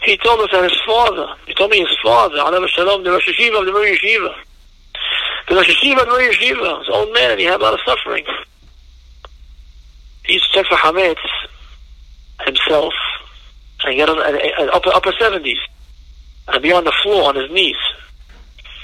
He 0.06 0.18
told 0.18 0.40
us 0.42 0.50
that 0.52 0.64
his 0.64 0.80
father, 0.86 1.28
he 1.48 1.56
told 1.56 1.72
me 1.72 1.80
his 1.80 1.98
father, 2.04 2.36
Alav 2.36 2.68
Shalom, 2.68 3.04
the 3.04 3.12
Rosh 3.12 3.28
Yeshiva 3.28 3.60
of 3.60 3.66
the 3.66 3.72
Mirrer 3.72 3.98
Yeshiva. 3.98 4.36
The 5.50 5.56
Rosh 5.56 5.70
Yeshiva 5.70 6.02
of 6.02 6.06
the 6.06 6.12
Mirrer 6.12 6.32
Yeshiva 6.32 6.78
was 6.78 6.90
old 6.92 7.12
man 7.12 7.32
and 7.32 7.40
he 7.40 7.46
had 7.48 7.60
a 7.60 7.64
lot 7.64 7.74
of 7.74 7.80
suffering. 7.84 8.24
He 10.26 10.34
used 10.34 10.46
to 10.52 10.60
check 10.60 10.68
for 10.68 10.78
Hametz 10.78 11.18
himself 12.46 12.94
and 13.84 13.96
get 13.96 14.08
on 14.08 14.20
uh, 14.20 14.66
upper, 14.74 14.90
upper 14.94 15.12
70s 15.14 15.58
and 16.50 16.62
be 16.62 16.72
on 16.72 16.84
the 16.84 16.94
floor 17.02 17.30
on 17.30 17.36
his 17.36 17.50
knees 17.50 17.76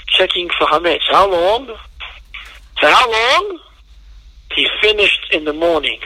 checking 0.08 0.48
for 0.58 0.66
Hametz. 0.66 1.02
How 1.08 1.30
long? 1.30 1.66
For 2.80 2.86
how 2.88 3.10
long? 3.12 3.60
He 4.56 4.68
finished 4.80 5.28
in 5.32 5.44
the 5.44 5.52
morning. 5.52 6.00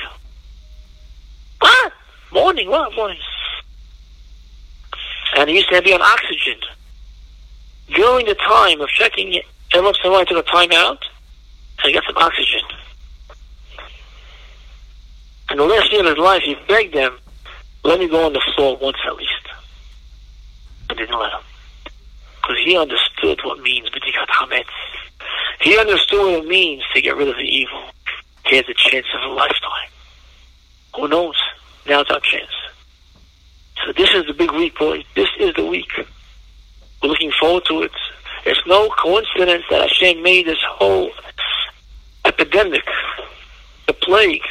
What? 1.60 1.92
Morning? 2.32 2.68
What? 2.68 2.94
Morning. 2.94 3.18
And 5.36 5.48
he 5.48 5.56
used 5.56 5.68
to 5.70 5.82
be 5.82 5.92
on 5.92 6.02
oxygen. 6.02 6.58
During 7.88 8.26
the 8.26 8.34
time 8.34 8.80
of 8.80 8.88
checking, 8.88 9.40
while 9.72 10.20
he 10.20 10.24
took 10.24 10.46
a 10.46 10.50
time 10.50 10.72
out 10.72 11.02
and 11.84 11.94
got 11.94 12.04
some 12.04 12.16
oxygen. 12.16 12.60
And 15.48 15.60
the 15.60 15.64
last 15.64 15.92
year 15.92 16.00
of 16.00 16.06
his 16.06 16.18
life, 16.18 16.42
he 16.42 16.56
begged 16.68 16.94
them, 16.94 17.18
let 17.84 18.00
me 18.00 18.08
go 18.08 18.26
on 18.26 18.32
the 18.32 18.42
floor 18.54 18.76
once 18.76 18.96
at 19.06 19.16
least. 19.16 19.30
I 20.90 20.94
didn't 20.94 21.18
let 21.18 21.32
him. 21.32 21.40
Because 22.42 22.58
he 22.64 22.76
understood 22.76 23.40
what 23.44 23.60
means 23.60 23.90
B'dikat 23.90 24.26
Hametz. 24.28 24.64
He 25.60 25.78
understood 25.78 26.20
what 26.20 26.44
it 26.44 26.48
means 26.48 26.82
to 26.94 27.00
get 27.00 27.16
rid 27.16 27.28
of 27.28 27.36
the 27.36 27.42
evil. 27.42 27.84
He 28.46 28.56
has 28.56 28.68
a 28.68 28.74
chance 28.74 29.06
of 29.14 29.30
a 29.30 29.34
lifetime. 29.34 29.90
Who 30.96 31.08
knows? 31.08 31.36
Now 31.86 32.00
it's 32.00 32.10
our 32.10 32.20
chance. 32.20 32.50
So 33.84 33.92
this 33.92 34.10
is 34.14 34.26
the 34.26 34.32
big 34.32 34.52
week, 34.52 34.78
boys. 34.78 35.04
This 35.14 35.28
is 35.38 35.54
the 35.54 35.64
week. 35.64 35.90
We're 37.02 37.10
looking 37.10 37.32
forward 37.38 37.64
to 37.66 37.82
it. 37.82 37.92
It's 38.44 38.60
no 38.66 38.88
coincidence 38.90 39.64
that 39.70 39.82
Hashem 39.82 40.22
made 40.22 40.46
this 40.46 40.58
whole 40.68 41.10
epidemic, 42.24 42.84
the 43.86 43.92
plague, 43.92 44.42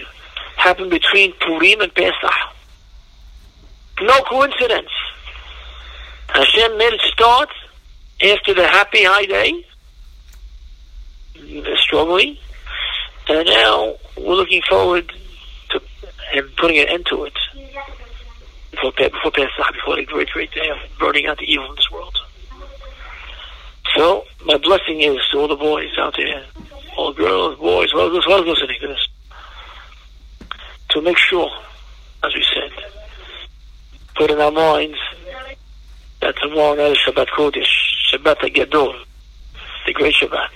happen 0.57 0.89
between 0.89 1.33
Purim 1.33 1.81
and 1.81 1.93
Pesach. 1.93 2.33
No 4.01 4.21
coincidence. 4.29 4.91
Hashem 6.27 6.77
made 6.77 6.93
it 6.93 7.01
start 7.01 7.49
after 8.21 8.53
the 8.53 8.67
happy 8.67 9.03
high 9.03 9.25
day, 9.25 9.65
strongly, 11.77 12.39
and 13.27 13.47
now 13.47 13.95
we're 14.17 14.35
looking 14.35 14.61
forward 14.69 15.11
to 15.69 15.81
him 16.31 16.51
putting 16.57 16.79
an 16.79 16.87
end 16.87 17.05
to 17.07 17.25
it 17.25 17.37
before, 18.75 18.91
before 18.91 19.31
Pesach, 19.31 19.73
before 19.73 19.95
the 19.95 20.05
great, 20.05 20.29
great 20.29 20.51
day 20.51 20.69
of 20.69 20.77
burning 20.99 21.27
out 21.27 21.37
the 21.37 21.51
evil 21.51 21.69
in 21.69 21.75
this 21.75 21.91
world. 21.91 22.17
So, 23.95 24.25
my 24.45 24.57
blessing 24.57 25.01
is 25.01 25.19
to 25.31 25.39
all 25.39 25.47
the 25.47 25.55
boys 25.55 25.91
out 25.97 26.15
there, 26.17 26.43
all 26.97 27.13
girls, 27.13 27.57
boys, 27.57 27.91
whoever's, 27.91 28.25
whoever's 28.25 28.47
listening 28.47 28.79
to 28.81 28.87
this, 28.87 29.07
to 30.89 31.01
make 31.01 31.17
sure, 31.17 31.49
as 32.23 32.33
we 32.33 32.43
said, 32.53 32.71
put 34.15 34.31
in 34.31 34.39
our 34.39 34.51
minds 34.51 34.97
that 36.21 36.35
tomorrow 36.41 36.75
night 36.75 36.91
is 36.91 36.97
Shabbat 37.05 37.27
Kodesh, 37.27 37.67
Shabbat 38.11 38.37
HaGadol, 38.37 38.95
the 39.85 39.93
great 39.93 40.15
Shabbat. 40.15 40.49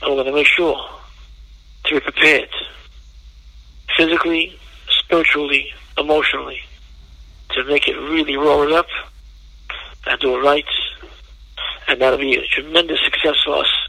And 0.00 0.10
we're 0.10 0.22
going 0.22 0.26
to 0.26 0.32
make 0.32 0.46
sure 0.46 0.76
to 1.84 1.94
be 1.94 2.00
prepared 2.00 2.48
physically, 3.96 4.58
spiritually, 4.88 5.72
emotionally, 5.98 6.60
to 7.50 7.64
make 7.64 7.88
it 7.88 7.96
really 7.96 8.36
roll 8.36 8.62
it 8.62 8.72
up 8.72 8.86
and 10.06 10.20
do 10.20 10.36
it 10.36 10.40
right. 10.44 10.64
And 11.88 12.00
that'll 12.00 12.18
be 12.18 12.36
a 12.36 12.46
tremendous 12.46 13.00
success 13.04 13.36
for 13.44 13.56
us 13.56 13.88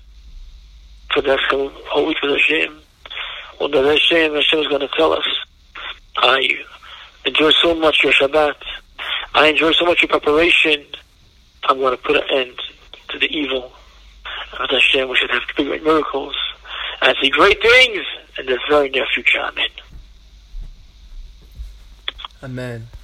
for 1.13 1.21
the 1.21 1.29
next 1.29 1.45
whole 1.49 2.05
week 2.05 2.17
with 2.21 2.31
Hashem. 2.31 2.79
When 3.57 3.71
the 3.71 3.83
Hashem, 3.83 4.33
Hashem 4.33 4.59
is 4.59 4.67
going 4.67 4.81
to 4.81 4.89
tell 4.95 5.11
us, 5.11 5.25
I 6.17 6.57
enjoy 7.25 7.51
so 7.61 7.75
much 7.75 8.03
your 8.03 8.13
Shabbat. 8.13 8.55
I 9.33 9.47
enjoy 9.47 9.73
so 9.73 9.85
much 9.85 10.01
your 10.01 10.09
preparation. 10.09 10.85
I'm 11.63 11.79
going 11.79 11.95
to 11.95 12.01
put 12.01 12.15
an 12.15 12.23
end 12.31 12.59
to 13.09 13.19
the 13.19 13.27
evil. 13.27 13.71
With 14.59 14.71
Hashem, 14.71 15.09
we 15.09 15.15
should 15.15 15.29
have 15.31 15.41
great 15.55 15.83
miracles 15.83 16.35
and 17.01 17.15
see 17.21 17.29
great 17.29 17.61
things 17.61 18.05
in 18.37 18.45
the 18.45 18.57
very 18.69 18.89
near 18.89 19.05
future. 19.13 19.39
Amen. 19.39 19.67
Amen. 22.41 22.98